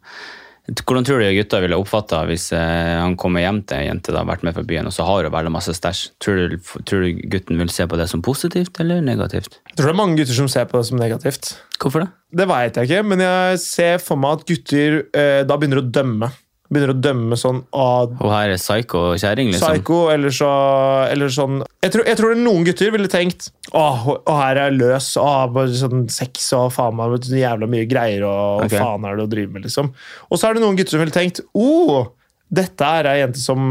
[0.70, 4.28] hvordan tror du gutta ville oppfatta hvis eh, han kommer hjem til ei jente har
[4.28, 6.02] vært med fra byen, og så har hun veldig masse stæsj?
[6.22, 9.58] Tror, du- tror du gutten vil se på det som positivt eller negativt?
[9.72, 11.56] Jeg tror det er mange gutter som ser på det som negativt.
[11.82, 12.10] Hvorfor det?
[12.32, 15.90] Det veit jeg ikke, men jeg ser for meg at gutter eh, da begynner å
[15.90, 16.30] dømme.
[16.72, 19.74] Begynner å dømme sånn av Hun her er psycho-kjerring, liksom?
[19.76, 20.48] psycho, eller, så,
[21.12, 24.78] eller sånn jeg tror, jeg tror noen gutter ville tenkt Åh, å, her er jeg
[24.78, 25.10] løs.
[25.20, 28.24] Åh, bare sånn sex og faen meg så jævla mye greier.
[28.28, 28.72] Og Ok.
[28.74, 29.92] hva faen er det å drive med, liksom.
[30.30, 32.10] Og så er det noen gutter som ville tenkt oh,
[32.52, 33.62] dette er ei jente som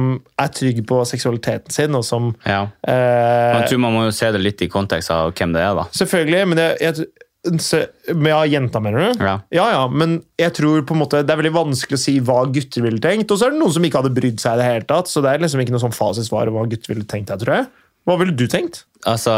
[0.41, 2.64] er trygg på seksualiteten sin, og som Ja.
[2.88, 5.76] eh, Man tror man må jo se det litt i kontekst av hvem det er,
[5.78, 5.84] da.
[5.93, 7.06] Selvfølgelig, men jeg, jeg,
[7.42, 9.24] ja, jenta, mener du?
[9.26, 9.36] Ja.
[9.50, 12.44] ja, ja, men jeg tror på en måte det er veldig vanskelig å si hva
[12.54, 13.32] gutter ville tenkt.
[13.34, 15.24] Og så er det noen som ikke hadde brydd seg i det hele tatt, så
[15.26, 17.70] det er liksom ikke noe sånn fasitsvar om hva gutter ville tenkt her, tror jeg.
[18.10, 18.84] Hva ville du tenkt?
[19.06, 19.34] Altså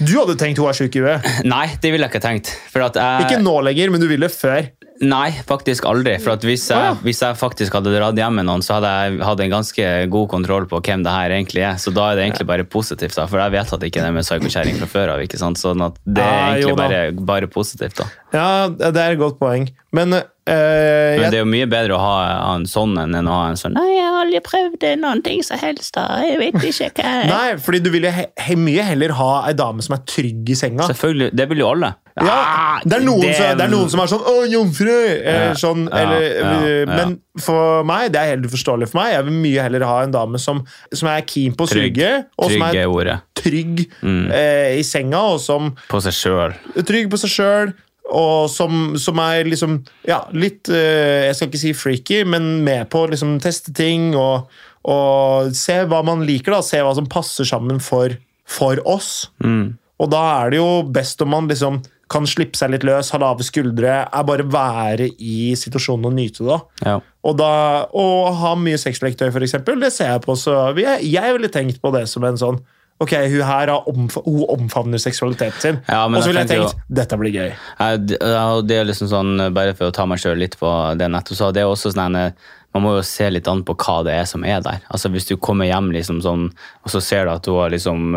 [0.00, 1.28] Du hadde tenkt hun er sjuk i huet.
[1.54, 2.52] Nei, det ville jeg ikke tenkt.
[2.72, 4.68] For at jeg, Ikke nå lenger, men du ville før.
[5.04, 6.16] Nei, faktisk aldri.
[6.22, 6.96] For at hvis, jeg, ja.
[7.04, 10.28] hvis jeg faktisk hadde dratt hjem med noen, så hadde jeg hatt en ganske god
[10.32, 11.80] kontroll på hvem det her egentlig er.
[11.82, 13.26] Så da er det egentlig bare positivt, da.
[13.30, 15.24] For jeg vet at det ikke er med psykokjerring fra før av.
[15.24, 15.60] ikke sant?
[15.60, 17.02] Sånn at det er egentlig bare,
[17.34, 18.10] bare positivt, da.
[18.34, 19.68] Ja, det er et godt poeng.
[19.94, 23.32] Men, Uh, Men det er jo mye bedre å ha, ha en sånn enn å
[23.32, 26.18] ha en sånn Nei, jeg har aldri prøvd noen ting som helst, da.
[26.20, 29.54] Jeg vet ikke hva jeg Nei, fordi du ville he he mye heller ha ei
[29.56, 30.84] dame som er trygg i senga.
[30.90, 31.30] Selvfølgelig.
[31.32, 31.94] Det vil jo alle.
[32.14, 35.54] Ja, det, er noen, det- Som, det er noen som er sånn 'Å, jomfru!' Eller
[35.58, 36.86] sånn, eller.
[36.86, 39.14] Men for meg, det er helt uforståelig for meg.
[39.16, 40.60] Jeg vil mye heller ha en dame som,
[40.94, 43.20] som er keen på å suge, og som er ordet.
[43.34, 44.30] trygg Mm.
[44.30, 46.54] eh, i senga, og som På seg sjøl.
[46.86, 47.74] trygg på seg sjøl.
[48.12, 52.90] Og som, som er liksom ja, litt eh, Jeg skal ikke si freaky, men med
[52.90, 54.46] på å liksom teste ting og,
[54.84, 56.52] og se hva man liker.
[56.52, 58.10] da, Se hva som passer sammen for,
[58.46, 59.30] for oss.
[59.42, 59.78] Mm.
[59.98, 61.82] Og da er det jo best om man liksom
[62.12, 66.44] kan slippe seg litt løs, ha lave skuldre, er bare være i situasjonen og nyte
[66.46, 66.60] det.
[66.84, 66.98] Ja.
[67.24, 67.50] Og da,
[67.96, 68.06] å
[68.42, 70.36] ha mye sexleketøy, eksempel, det ser jeg på.
[70.36, 72.62] Så jeg, jeg ville tenkt på det som en sånn
[73.02, 75.78] Ok, hun her har omf hun omfavner seksualiteten sin.
[75.90, 77.48] Ja, og så ville jeg tenkt jo, dette blir gøy.
[77.80, 81.36] Ja, det- er liksom sånn, Bare for å ta meg sjøl litt på det nettopp
[81.36, 82.32] sa, det er også sånn en,
[82.74, 84.80] man må jo se litt an på hva det er som er der.
[84.90, 86.48] Altså Hvis du kommer hjem liksom sånn,
[86.82, 88.16] og så ser du at du har liksom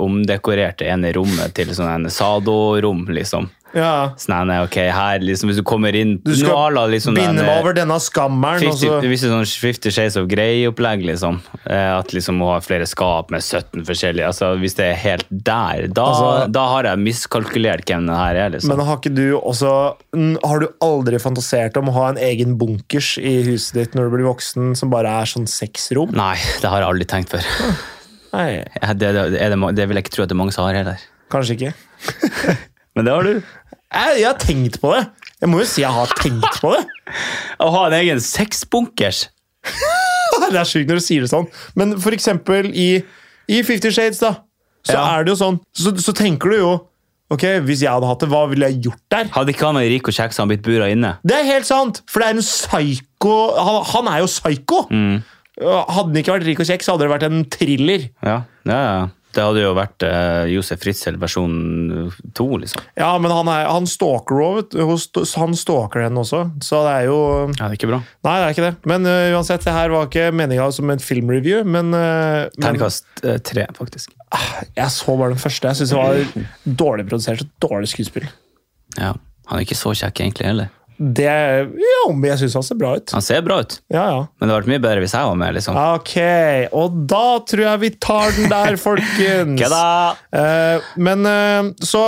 [0.00, 3.50] omdekorert det ene rommet til sånn en Sado-rom, liksom.
[3.74, 4.12] Ja.
[4.16, 7.40] Så nei, nei, ok, her liksom, Hvis du kommer inn Du skal Nå liksom binde
[7.40, 8.62] den, meg over denne skammeren.
[8.62, 11.40] og 50, så- hvis det er sånn Fifty Shades of Grey-opplegg, liksom.
[11.66, 15.26] Eh, At liksom må ha flere skap med 17 forskjellige altså Hvis det er helt
[15.30, 18.50] der, da, Altså- da har jeg miskalkulert hvem det her er.
[18.50, 18.68] liksom.
[18.76, 19.96] Men har ikke du også
[20.44, 24.16] Har du aldri fantasert om å ha en egen bunkers i huset ditt når du
[24.16, 26.12] blir voksen, som bare er sånn seks rom?
[26.14, 27.42] Nei, det har jeg aldri tenkt før.
[28.32, 30.74] Ja, Det, det, det, det vil jeg ikke tro at det er mange som har
[30.74, 30.98] heller.
[31.30, 31.74] kanskje ikke.
[32.94, 33.42] Men det har du.
[33.94, 35.04] Jeg, jeg har tenkt på det.
[35.40, 36.84] Jeg må jo si jeg har tenkt på det.
[37.64, 39.28] Å ha en egen sexbunkers!
[40.44, 41.46] Det er sjukt når du sier det sånn.
[41.78, 42.88] Men for eksempel i,
[43.48, 44.32] i Fifty Shades, da,
[44.84, 45.04] så Ja.
[45.14, 46.72] er det jo sånn så, så tenker du jo
[47.32, 49.30] Ok, Hvis jeg hadde hatt det, hva ville jeg gjort der?
[49.32, 51.14] Hadde ikke han vært rik og hadde blitt bura inne.
[51.24, 52.02] Det er helt sant!
[52.10, 54.82] For det er en psyko Han, han er jo psyko!
[54.90, 58.04] Hadde han ikke vært rik og kjekk, så hadde det vært en thriller.
[58.26, 58.36] Ja,
[58.68, 59.06] ja, ja.
[59.34, 61.56] Det hadde jo vært uh, Josef Ritzel versjon
[62.36, 62.84] to, liksom.
[62.98, 64.40] Ja, men han, er, han stalker
[65.40, 67.18] Han stalker henne også, så det er jo
[67.54, 68.00] Ja, det er ikke bra.
[68.26, 68.74] Nei, det er ikke det.
[68.90, 73.36] Men uh, uansett, det her var ikke meninga som en filmreview, men, uh, Terningkast uh,
[73.44, 74.14] tre, faktisk.
[74.78, 75.70] jeg så bare den første.
[75.70, 76.48] Jeg syns det var
[76.84, 78.28] dårlig produsert og dårlig skuespill.
[78.98, 79.14] Ja.
[79.50, 80.72] Han er ikke så kjekk egentlig heller.
[80.98, 83.10] Det Ja, men jeg syns han ser bra ut.
[83.16, 84.18] Han ser bra ut, Ja, ja.
[84.38, 85.54] men det hadde vært mye bedre hvis jeg var med.
[85.56, 85.78] liksom.
[85.96, 86.14] Ok,
[86.72, 89.60] og da tror jeg vi tar den der, folkens.
[89.60, 90.16] Kødda!
[90.38, 92.04] Eh, men eh, så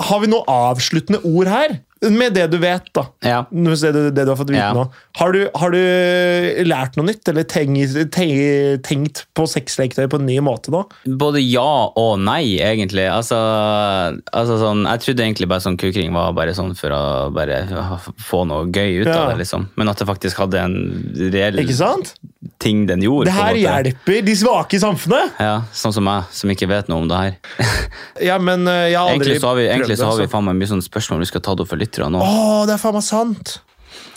[0.00, 1.80] har vi noen avsluttende ord her.
[2.00, 3.02] Med det du vet, da.
[3.20, 3.42] Ja.
[3.50, 4.72] Det du, det du har fått vite Ja.
[4.72, 4.86] nå.
[5.20, 5.80] Har du, har du
[6.64, 10.80] lært noe nytt, eller tenkt, tenkt, tenkt på sexleketøy på en ny måte nå?
[11.20, 11.66] Både ja
[12.00, 13.04] og nei, egentlig.
[13.10, 13.36] Altså,
[14.32, 17.02] altså sånn, Jeg trodde egentlig bare sånn kukring var bare sånn for å
[17.36, 17.60] bare
[18.30, 19.18] få noe gøy ut Ja.
[19.24, 19.38] av det.
[19.44, 19.68] liksom.
[19.76, 20.76] Men at det faktisk hadde en
[21.34, 22.14] reell Ikke sant?
[22.60, 23.26] ting den gjorde.
[23.28, 25.36] Det her hjelper de svake i samfunnet!
[25.40, 27.36] Ja, Sånn som meg, som ikke vet noe om det her.
[28.20, 30.32] Ja, men eh, jeg har aldri Egentlig så har vi, egentlig så har vi altså.
[30.34, 32.22] faen meg mye sånne spørsmål vi skal ta det opp for lyttere nå.
[32.22, 33.58] Å, det er faen meg sant!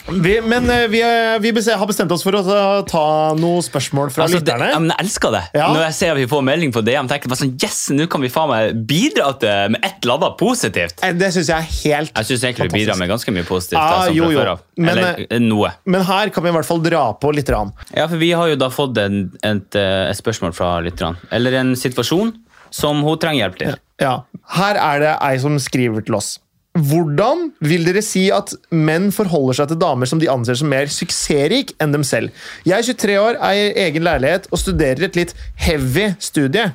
[0.03, 2.41] Vi, men eh, vi, er- vi har bestemt oss for å
[2.83, 3.03] ta,
[3.39, 4.67] noen spørsmål fra Altså, det, lytterne.
[4.73, 5.41] ja, men jeg elsker det.
[5.55, 5.69] Ja.
[5.71, 8.09] Når jeg ser at vi får melding på DM, tenker jeg bare sånn, yes, nå
[8.11, 10.99] kan vi faen meg bidra til med et eller annet positivt.
[11.07, 13.79] Eh, Det syns jeg er helt Jeg syns egentlig vi bidrar med ganske mye positivt.
[13.79, 14.57] Ah, da, sånn jo, jo.
[14.75, 15.71] Men, Eller eh, noe.
[15.87, 17.53] Men her kan vi i hvert fall dra på litt.
[17.55, 17.71] Rann.
[17.95, 21.15] Ja, for vi har jo da fått en, et, eh, et spørsmål fra lytterne.
[21.31, 22.35] Eller en situasjon
[22.75, 23.75] som hun trenger hjelp til.
[24.03, 24.17] Ja.
[24.59, 26.35] Her er det ei som skriver til oss.
[26.73, 30.89] Hvordan vil dere si at menn forholder seg til damer som de anser som mer
[30.89, 32.33] suksessrik enn dem selv?
[32.65, 36.71] Jeg er 23 år, eier egen leilighet og studerer et litt heavy studie.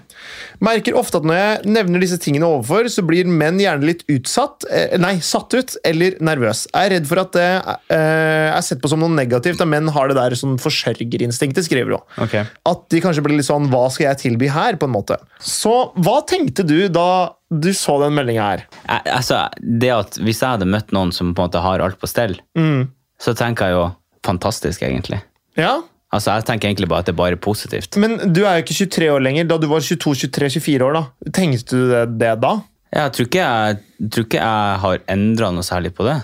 [0.64, 4.64] Merker ofte at når jeg nevner disse tingene overfor, så blir menn gjerne litt utsatt,
[4.70, 6.66] eh, nei, satt ut eller nervøs.
[6.72, 7.46] Jeg er redd for at det
[7.94, 11.96] eh, er sett på som noe negativt, at menn har det der sånn forsørgerinstinktet, skriver
[11.98, 12.04] hun.
[12.26, 12.44] Okay.
[12.68, 14.76] At de kanskje blir litt sånn Hva skal jeg tilby her?
[14.78, 15.16] på en måte.
[15.42, 18.64] Så hva tenkte du da du så den meldinga her?
[19.08, 22.06] Altså, det at Hvis jeg hadde møtt noen som på en måte har alt på
[22.10, 22.90] stell, Mm.
[23.18, 23.86] så tenker jeg jo
[24.26, 25.22] fantastisk, egentlig.
[25.56, 25.78] Ja,
[26.08, 27.96] Altså, Jeg tenker egentlig bare at det er bare positivt.
[28.00, 29.48] Men du er jo ikke 23 år lenger.
[29.50, 31.30] Da du var 22-23-24 år, da.
[31.36, 32.54] Tenkte du det, det da?
[32.96, 33.78] Jeg tror ikke jeg,
[34.08, 36.16] tror ikke jeg har endra noe særlig på det.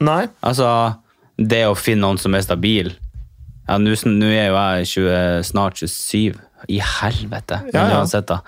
[0.00, 0.22] Nei?
[0.46, 0.70] Altså,
[1.36, 2.92] det å finne noen som er stabil
[3.68, 6.38] ja, Nå er jo jeg 20, snart 27.
[6.72, 7.60] I helvete!
[7.74, 7.98] Ja, ja.
[8.00, 8.40] uansett, da.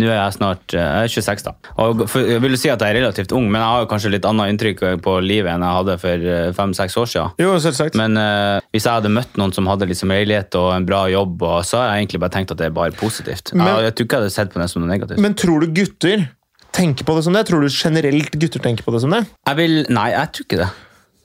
[0.00, 1.54] Nå er jeg snart eh, jeg er 26, da.
[1.84, 4.54] Og jeg vil si at jeg er relativt ung, men jeg har kanskje litt annet
[4.54, 6.26] inntrykk på livet enn jeg hadde for
[6.56, 7.36] fem-seks år siden.
[7.42, 7.98] Jo, selvsagt.
[8.00, 11.44] Men uh, hvis jeg hadde møtt noen som hadde liksom leilighet og en bra jobb,
[11.66, 13.54] så har jeg egentlig bare tenkt at det er bare positivt.
[13.54, 15.22] Men- jeg, jeg tror ikke jeg hadde sett på det som noe negativt.
[15.22, 16.28] Men tror du gutter
[16.76, 17.46] tenker på det som det?
[17.48, 19.24] Tror du generelt gutter tenker på det som det?
[19.48, 20.70] Jeg vil, nei, jeg tror ikke det.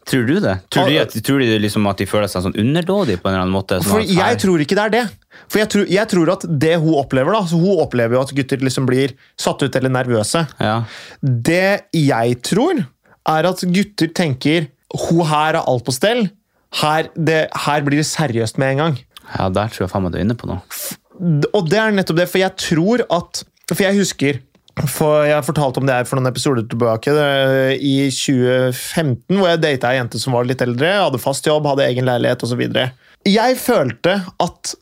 [0.06, 0.56] Tror du det?
[0.70, 3.46] Tror de, at, tror de liksom at de føler seg sånn underdådige på en eller
[3.48, 3.80] annen måte?
[3.82, 5.04] Sånn at, jeg tror ikke det er det.
[5.50, 8.34] For jeg tror, jeg tror at det hun opplever, da så Hun opplever jo at
[8.38, 10.46] gutter liksom blir satt ut eller nervøse.
[10.62, 10.76] ja.
[11.22, 12.86] Det jeg tror,
[13.26, 16.28] er at gutter tenker Hun her har alt på stell.
[16.82, 19.00] Her, det, her blir det seriøst med en gang.
[19.34, 20.62] ja, der tror jeg faen meg du er inne på noe.
[21.56, 24.42] Og det er nettopp det, for jeg tror at For jeg husker
[24.92, 27.14] for Jeg fortalte om det her for noen episoder tilbake,
[27.80, 31.86] i 2015, hvor jeg data ei jente som var litt eldre, hadde fast jobb, hadde
[31.88, 32.64] egen leilighet osv.
[33.26, 34.74] Jeg følte at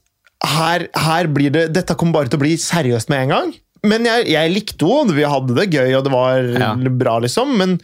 [0.43, 3.53] her, her blir det Dette kommer bare til å bli seriøst med en gang.
[3.87, 6.73] Men jeg, jeg likte henne, vi hadde det gøy, og det var Ja.
[6.89, 7.53] bra, liksom.
[7.59, 7.77] Men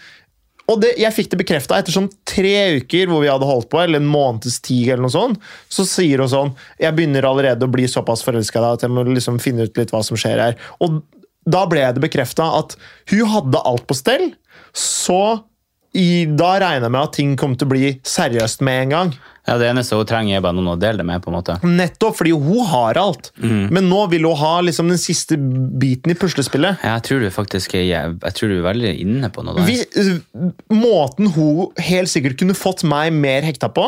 [0.69, 3.79] og det, jeg fikk det bekrefta etter sånn tre uker hvor vi hadde holdt på,
[3.81, 5.39] eller en måneds tid, eller noe sånt.
[5.71, 9.39] Så sier hun sånn Jeg begynner allerede å bli såpass forelska at jeg må liksom
[9.41, 10.59] finne ut litt hva som skjer her.
[10.85, 10.99] Og
[11.49, 12.75] da ble det bekrefta at
[13.11, 14.31] hun hadde alt på stell.
[14.75, 15.21] Så
[15.97, 19.13] i, da regner jeg med at ting kom til å bli seriøst med en gang.
[19.49, 21.23] Ja, Det eneste hun trenger, er bare noen å dele det med.
[21.23, 21.55] på en måte.
[21.65, 23.31] Nettopp fordi hun har alt.
[23.41, 26.83] Men nå vil hun ha liksom den siste biten i puslespillet.
[26.85, 29.65] Jeg tror du faktisk er, jeg, jeg tror du er veldig inne på noe.
[29.65, 33.87] Hvis, øh, måten hun helt sikkert kunne fått meg mer hekta på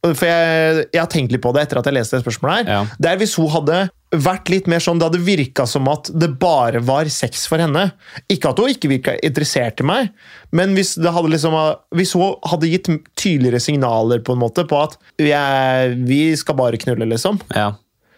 [0.00, 2.70] For jeg, jeg har tenkt litt på det etter at jeg leste det spørsmålet her.
[2.72, 3.10] Ja.
[3.12, 3.80] Er hvis hun hadde
[4.10, 7.84] vært litt mer sånn Det hadde virka som at det bare var sex for henne.
[8.32, 10.08] Ikke at hun ikke virka interessert i meg,
[10.56, 11.54] men hvis, det hadde liksom,
[11.94, 12.88] hvis hun hadde gitt
[13.20, 17.68] tydeligere signaler på en måte på at vi, er, vi skal bare knulle, liksom, Ja.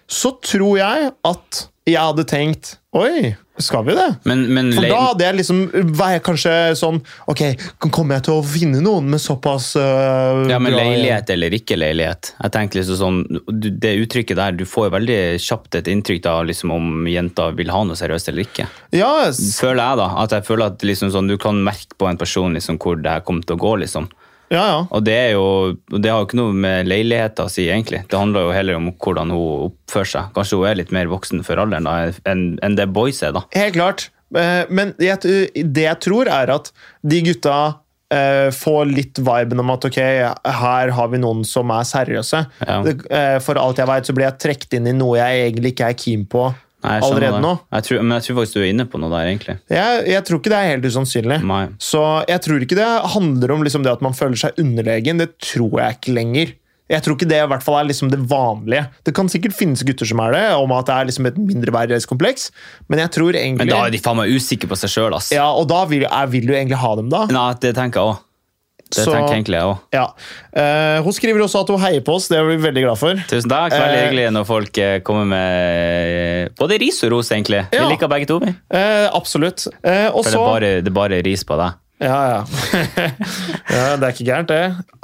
[0.09, 4.09] så tror jeg at jeg hadde tenkt Oi, skal vi det?
[4.29, 7.01] Men, men For da hadde jeg liksom jeg kanskje sånn
[7.31, 7.43] Ok,
[7.93, 12.33] kommer jeg til å finne noen med såpass uh, ja, men leilighet eller ikke leilighet.
[12.43, 13.21] Jeg tenker liksom sånn,
[13.79, 17.83] Det uttrykket der, du får veldig kjapt et inntrykk da, liksom, om jenta vil ha
[17.89, 18.67] noe seriøst eller ikke.
[18.97, 22.09] Ja, s- Føler jeg da, at jeg føler at liksom sånn, Du kan merke på
[22.11, 23.77] en person liksom, hvor det her kommer til å gå.
[23.87, 24.11] liksom.
[24.53, 24.79] Ja, ja.
[24.93, 25.47] Og det er jo,
[25.97, 28.03] det har jo ikke noe med leiligheten å si, egentlig.
[28.13, 30.33] Det handler jo heller om hvordan hun oppfører seg.
[30.37, 31.89] Kanskje hun er litt mer voksen for alderen
[32.29, 33.33] enn enn det boys er.
[33.37, 33.47] da.
[33.57, 34.11] Helt klart.
[34.37, 35.19] Eh, Men jeg,
[35.73, 36.71] det jeg tror, er at
[37.03, 37.57] de gutta
[38.13, 39.99] eh, får litt viben om at ok,
[40.61, 42.43] her har vi noen som er seriøse.
[42.67, 42.79] Ja.
[42.89, 45.89] Eh, for alt jeg vet, så blir jeg trukket inn i noe jeg egentlig ikke
[45.93, 46.51] er keen på
[46.83, 47.43] Nei, jeg allerede det.
[47.45, 47.53] nå.
[47.77, 49.59] Jeg tror, men jeg tror faktisk du er inne på noe der, egentlig.
[49.71, 51.39] Jeg, jeg tror ikke det er helt usannsynlig.
[51.47, 51.61] Nei.
[51.79, 55.23] Så jeg tror ikke det handler om liksom det at man føler seg underlegen.
[55.23, 56.57] Det tror jeg ikke lenger.
[56.93, 58.83] Jeg tror ikke det i hvert fall er liksom det vanlige.
[59.07, 62.51] Det kan sikkert finnes gutter som er det, om at det er liksom et mindreverdighetskompleks,
[62.93, 65.31] men jeg tror egentlig Men da er de faen meg usikre på seg sjøl, ass.
[65.33, 67.25] Ja, og da vil, er, vil du egentlig ha dem, da.
[67.33, 68.21] Nei, det tenker jeg òg.
[68.93, 69.79] Det Så- tenker egentlig jeg òg.
[69.97, 70.07] Ja.
[70.53, 73.15] Uh, hun skriver også at hun heier på oss, det er vi veldig glad for.
[73.31, 73.73] Tusen takk.
[73.73, 77.63] Veldig Eh, hyggelig når folk eh, kommer med både ris og ros, egentlig.
[77.73, 77.87] Ja.
[77.87, 78.39] Vi liker begge to.
[78.43, 78.53] vi.
[78.75, 79.65] Uh, absolutt.
[79.81, 81.79] For det er, bare, det er bare ris på deg.
[82.03, 82.45] Ja, ja.
[83.71, 83.97] ja.
[83.97, 84.63] Det er ikke gærent, det.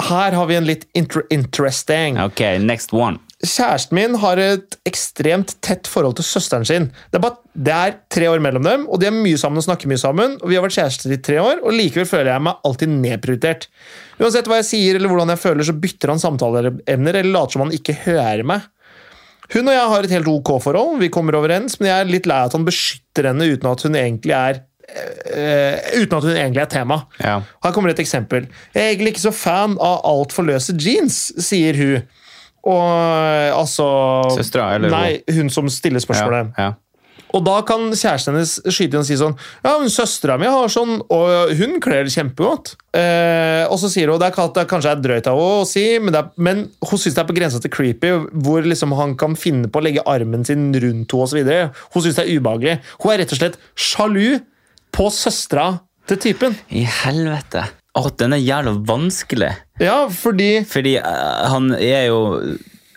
[0.08, 2.18] Her har vi en litt inter interesting.
[2.20, 3.18] Ok, next one.
[3.38, 6.88] Kjæresten min har et ekstremt tett forhold til søsteren sin.
[7.12, 9.66] Det er, bare, det er tre år mellom dem, og de er mye sammen og
[9.68, 10.34] snakker mye sammen.
[10.42, 13.68] og Vi har vært kjærester i tre år, og likevel føler jeg meg alltid nedprioritert.
[14.18, 17.66] Uansett hva jeg sier eller hvordan jeg føler, så bytter han samtaleemner eller later som
[17.68, 18.66] han ikke hører meg.
[19.54, 22.26] Hun og jeg har et helt ok forhold, vi kommer overens, men jeg er litt
[22.28, 26.62] lei at han beskytter henne uten at hun egentlig er Uh, uten at hun egentlig
[26.62, 26.96] er tema.
[27.20, 27.34] Ja.
[27.60, 28.46] Her kommer et eksempel.
[28.72, 32.06] Jeg er egentlig ikke så fan av altfor løse jeans, sier hun.
[32.68, 33.86] Og altså
[34.36, 35.08] Søstera, eller Nei,
[35.38, 36.52] hun som stiller spørsmålet.
[36.58, 36.74] ja.
[37.36, 40.70] Og da kan kjæresten hennes skyte inn og si sånn Ja, men søstera mi har
[40.72, 42.74] sånn, og hun kler det kjempegodt.
[42.96, 45.84] Eh, og så sier hun det er, det kanskje er drøyt av henne å si,
[46.00, 48.14] men, det er, men hun syns det er på grensa til creepy,
[48.44, 51.52] hvor liksom han kan finne på å legge armen sin rundt henne osv.
[51.94, 52.78] Hun syns det er ubehagelig.
[53.02, 54.40] Hun er rett og slett sjalu
[54.96, 55.70] på søstera
[56.08, 56.56] til typen.
[56.72, 57.68] I helvete.
[57.98, 59.52] Å, den er jævla vanskelig.
[59.80, 62.18] Ja, fordi Fordi uh, han er jo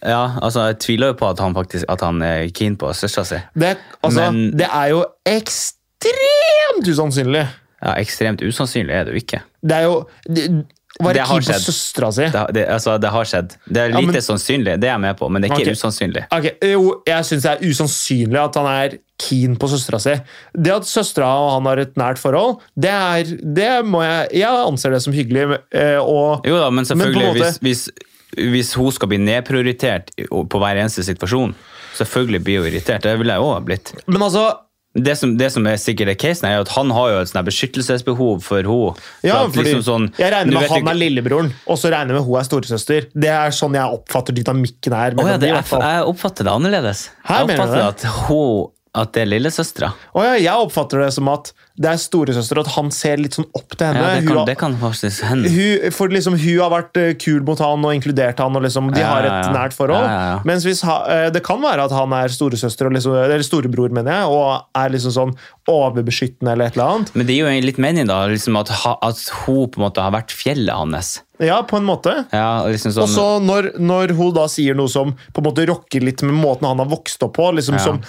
[0.02, 3.26] Ja, altså, jeg tviler jo på at han faktisk at han er keen på søstera
[3.26, 3.38] si.
[3.54, 7.44] det, altså, Men- det er jo ekstremt usannsynlig.
[7.82, 9.42] Ja, ekstremt usannsynlig er det jo ikke.
[9.62, 10.66] Det er jo det,
[11.00, 12.26] Være Det har keen på søstera si.
[12.34, 13.54] Det, det, altså, det har skjedd.
[13.66, 15.72] Det er Ja, lite men- sannsynlig, det er jeg med på, men det er ikke
[15.72, 15.80] okay.
[15.80, 16.24] usannsynlig.
[16.32, 20.14] Ok, jo, jeg syns det er usannsynlig at han er keen på søstera si.
[20.54, 24.50] Det at søstera og han har et nært forhold, det er det må jeg Jeg
[24.68, 25.60] anser det som hyggelig.
[25.72, 27.90] eh, Og, Jo da, men Men selvfølgelig, måte- hvis,
[28.38, 31.56] hvis, hvis hun skal bli nedprioritert på hver eneste situasjon,
[31.98, 33.02] selvfølgelig blir hun irritert.
[33.04, 33.94] Det ville jeg òg ha blitt.
[34.08, 34.52] men altså
[34.94, 37.46] Det som, det som er sikkert er casen, er at han har jo et sånn
[37.48, 38.98] beskyttelsesbehov for henne.
[39.24, 42.12] ja, For fordi liksom sånn- Jeg regner med han ikke- er lillebroren, og så regner
[42.12, 43.08] jeg med hun er storesøster.
[43.16, 45.14] Det er sånn jeg oppfatter dynamikken her.
[45.18, 47.10] Oh, ja, det, jeg, jeg oppfatter det annerledes.
[47.24, 47.88] Her jeg oppfatter det?
[47.88, 49.94] at, hun, at det er lillesøstera.
[50.14, 53.48] Oh, ja, jeg oppfatter det som at det er storesøster, at han ser litt sånn
[53.56, 54.02] opp til henne.
[54.02, 55.50] Ja, det kan, har- det kan faktisk hende.
[55.50, 58.92] hun, for liksom, hun har vært eh, kul mot han og inkludert han, og liksom,
[58.94, 60.04] de Ja, har et ja, nært forhold.
[60.06, 60.40] Ja.
[60.46, 63.90] Mens hvis ha, eh, det kan være at han er storesøster, og liksom, eller storebror,
[63.96, 65.36] mener jeg, og er liksom sånn
[65.72, 67.12] overbeskyttende eller et eller annet.
[67.16, 70.14] Men det gir jo litt mening, da, liksom at, at hun på en måte har
[70.16, 71.22] vært fjellet hans.
[71.42, 72.14] Ja, på en måte.
[72.36, 75.66] Ja, liksom sånn, Og så når, når hun da sier noe som på en måte
[75.72, 77.86] rokker litt med måten han har vokst opp på, liksom Ja.
[77.88, 78.02] som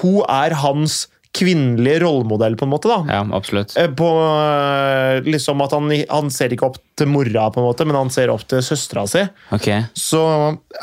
[0.00, 2.88] Hun er hans kvinnelige rollemodell, på en måte.
[2.90, 2.98] da.
[3.08, 3.72] Ja, absolutt.
[3.80, 7.86] Eh, På eh, liksom at han, han ser ikke opp til mora, på en måte,
[7.88, 9.22] men han ser opp til søstera si.
[9.56, 9.68] Ok.
[9.96, 10.20] Så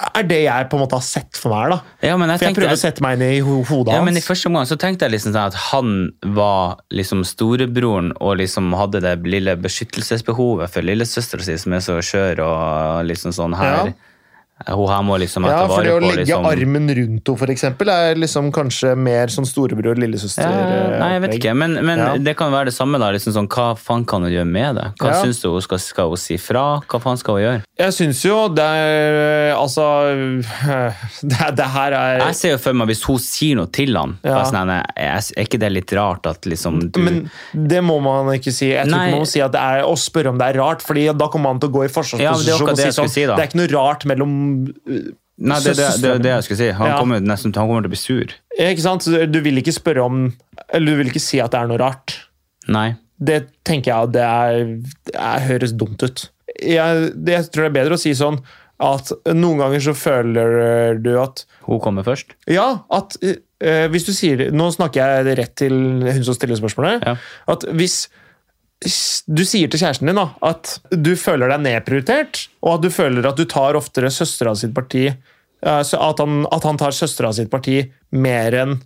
[0.10, 1.68] er det jeg på en måte har sett for meg.
[1.68, 1.80] her da.
[2.10, 4.18] Ja, men jeg For jeg prøver å sette meg inn i ho hodet Ja, men
[4.18, 5.96] I første omgang så tenkte jeg liksom sånn at han
[6.36, 12.00] var liksom storebroren og liksom hadde det lille beskyttelsesbehovet for lillesøstera si, som er så
[12.02, 13.94] skjør og liksom sånn her.
[14.68, 18.16] Hun her må liksom Ja, for det å legge liksom armen rundt henne, eksempel, er
[18.20, 22.10] liksom kanskje mer sånn storebror lillesøster ja, Nei, jeg vet ikke, men, men Ja.
[22.20, 23.00] det kan være det samme.
[23.00, 24.88] da, liksom sånn, Hva faen kan hun gjøre med det?
[25.00, 25.22] Hva Ja.
[25.24, 26.82] syns du hun skal, skal hun si fra?
[26.92, 27.64] Hva faen skal hun gjøre?
[27.80, 29.86] Jeg syns jo det er Altså
[31.32, 34.18] Det, det her er Jeg ser jo for meg hvis hun sier noe til han,
[34.26, 34.44] Ja.
[34.44, 38.52] sånn, er, er ikke det litt rart at liksom du Men det må man ikke
[38.52, 38.72] si.
[38.74, 39.08] Jeg tror Nei.
[39.08, 41.28] ikke man må si at det er å spørre om det er rart, Fordi da
[41.32, 42.98] kommer man til å gå i Ja, men det forsvarsposisjon akkurat og det si jeg
[43.00, 43.26] sånn si.
[43.26, 44.36] Det er ikke noe rart mellom
[45.40, 46.70] Nei, det, det, det, det, jeg skulle si.
[46.76, 46.96] Han, Ja.
[47.00, 48.34] kommer, nesten, han kommer til å bli sur.
[48.60, 49.06] Ikke sant?
[49.32, 50.26] Du vil ikke spørre om
[50.74, 52.18] Eller du vil ikke si at det er noe rart.
[52.68, 52.90] Nei.
[53.20, 53.38] Det
[53.68, 54.60] tenker jeg det, er,
[55.08, 56.26] det er, høres dumt ut.
[56.60, 58.42] Jeg, det, jeg tror det er bedre å si sånn
[58.80, 62.36] at noen ganger så føler du at Hun kommer først.
[62.48, 65.76] Ja, at øh, hvis du sier Nå snakker jeg rett til
[66.08, 67.04] hun som stiller spørsmålet.
[67.04, 67.16] Ja.
[67.52, 68.06] At hvis
[68.82, 73.28] du sier til kjæresten din da, at du føler deg nedprioritert, og at du føler
[73.28, 77.34] at du tar oftere søstera sitt parti eh, så at han, at han tar søstera
[77.36, 77.82] sitt parti
[78.16, 78.78] mer enn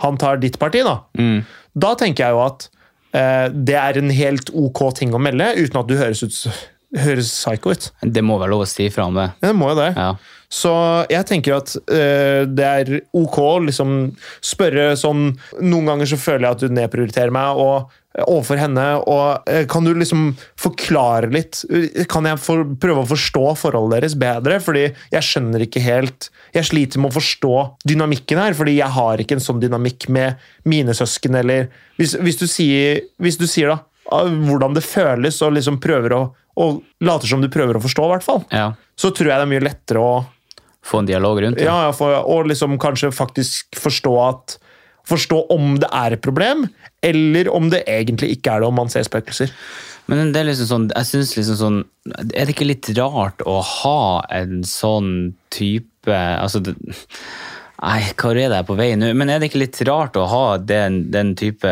[0.00, 1.42] han tar ditt parti, da, Mm.
[1.76, 2.68] da tenker jeg jo at
[3.12, 6.38] eh, det er en helt ok ting å melde, uten at du høres ut
[6.90, 7.84] høres psycho ut.
[8.02, 9.28] Det må være lov å si fra om det.
[9.38, 9.92] Ja, det må jo det.
[9.94, 10.08] Ja.
[10.50, 10.72] Så
[11.12, 13.92] jeg tenker at eh, det er ok å liksom
[14.42, 15.28] spørre sånn
[15.62, 18.84] Noen ganger så føler jeg at du nedprioriterer meg og overfor henne.
[19.06, 21.62] og eh, Kan du liksom forklare litt?
[22.10, 24.58] Kan jeg for, prøve å forstå forholdet deres bedre?
[24.62, 27.52] Fordi jeg skjønner ikke helt Jeg sliter med å forstå
[27.86, 31.38] dynamikken her, fordi jeg har ikke en sånn dynamikk med mine søsken.
[31.38, 31.68] eller
[32.00, 33.78] Hvis, hvis, du, sier, hvis du sier da
[34.10, 36.22] hvordan det føles, og liksom prøver å
[36.60, 38.72] og later som du prøver å forstå, i hvert fall, Ja.
[38.98, 40.24] så tror jeg det er mye lettere å
[40.82, 41.64] Få en dialog rundt det.
[41.64, 44.56] ja, ja, for, og liksom kanskje faktisk forstå at
[45.10, 46.68] Forstå om det er et problem,
[47.02, 49.52] eller om det egentlig ikke er det, om man ser spøkelser.
[50.10, 51.78] Men det er liksom sånn, jeg synes liksom sånn
[52.34, 56.74] Er det ikke litt rart å ha en sånn type altså det,
[57.80, 59.12] Nei, hva er det jeg på vei nå?
[59.16, 61.70] Men er det ikke litt rart å ha den, den type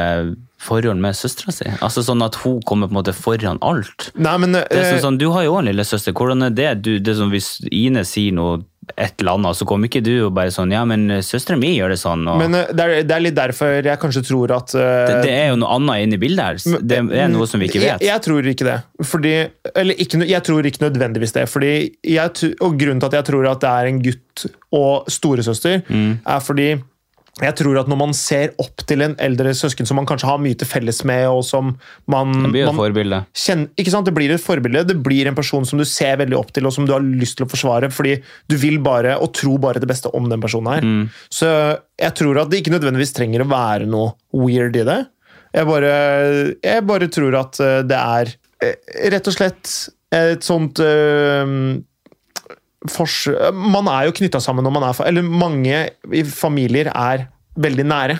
[0.62, 1.66] forhold med søstera si?
[1.84, 4.08] Altså sånn at hun kommer på en måte foran alt?
[4.16, 6.16] Nei, men Det er eh, sånn, sånn, Du har jo en lillesøster.
[6.16, 6.70] Hvordan er det?
[6.86, 8.62] Du, det er sånn, hvis Ine sier noe
[8.96, 11.92] et eller annet, så kom ikke du og bare sånn Ja, men søstera mi gjør
[11.94, 12.24] det sånn.
[12.30, 14.82] Og, men eh, det, er, det er litt derfor jeg kanskje tror at uh...
[15.08, 16.80] det, det er jo noe annet inne i bildet her.
[16.80, 17.90] Det er noe som vi ikke vet.
[18.02, 18.76] Jeg, jeg tror ikke det.
[19.12, 19.34] Fordi,
[19.74, 21.46] eller ikke, jeg tror ikke nødvendigvis det.
[21.52, 21.72] Fordi
[22.14, 24.46] jeg, og grunnen til at jeg tror at det er en gutt
[24.78, 26.18] og storesøster, Mm.
[26.26, 26.68] er fordi
[27.42, 30.40] jeg tror at når man ser opp til en eldre søsken som man kanskje har
[30.42, 31.74] mye til felles med, og som
[32.10, 33.20] man, Det blir et man forbilde.
[33.36, 34.08] kjenner, ikke sant?
[34.08, 34.84] Det blir et forbilde.
[34.88, 37.38] Det blir en person som du ser veldig opp til, og som du har lyst
[37.38, 38.16] til å forsvare, fordi
[38.50, 40.82] du vil bare, og tror bare det beste om den personen her.
[40.86, 41.04] Mm.
[41.30, 41.52] Så
[41.98, 44.98] jeg tror at det ikke nødvendigvis trenger å være noe weird i det.
[45.54, 45.92] Jeg bare,
[46.62, 48.74] jeg bare tror at eh, det er eh,
[49.14, 49.76] rett og slett
[50.14, 51.87] et sånt fors
[53.52, 55.80] Man er jo knytta sammen når man er Eller mange
[56.14, 57.26] i familier er
[57.58, 58.18] veldig nære.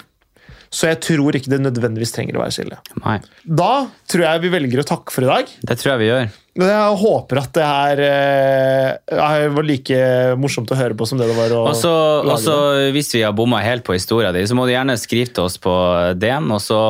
[0.68, 2.76] Så jeg tror ikke det nødvendigvis trenger å være skille.
[3.00, 3.14] Nei,
[3.46, 5.54] Da tror jeg vi velger å takke for i dag.
[5.64, 6.26] det tror jeg vi gjør.
[6.58, 10.00] Jeg håper at det her eh, var like
[10.42, 11.92] morsomt å høre på som det det var å også,
[12.26, 12.56] lage også,
[12.96, 15.56] hvis vi har bomma helt på historien di, så må du gjerne skrive til oss
[15.62, 15.72] på
[16.18, 16.80] DM, og så,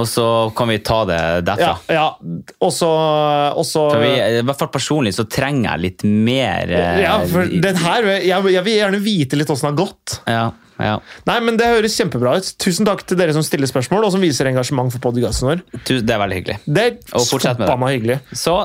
[0.00, 0.26] og så
[0.56, 1.74] kan vi ta det derfra.
[1.90, 2.48] Ja, ja.
[2.64, 3.66] Og så og
[4.00, 8.10] vi, I hvert fall personlig så trenger jeg litt mer eh, ja, for den her,
[8.18, 10.18] jeg, jeg vil gjerne vite litt åssen det har gått.
[10.30, 10.44] ja,
[10.80, 10.94] ja.
[11.28, 12.46] Nei, men Det høres kjempebra ut.
[12.64, 15.60] Tusen takk til dere som stiller spørsmål og som viser engasjement for podkasten vår.
[15.84, 16.56] Det er veldig hyggelig.
[16.64, 17.92] Det er Og fortsett med det.
[17.98, 18.18] hyggelig.
[18.32, 18.56] Så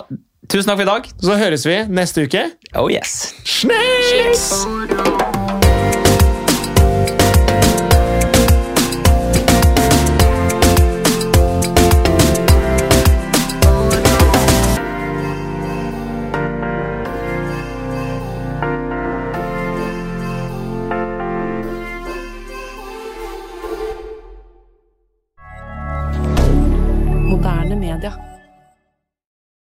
[0.48, 1.12] tusen takk for i dag.
[1.28, 2.48] Så høres vi neste uke.
[2.80, 3.34] Oh yes.
[3.44, 5.35] Snakes!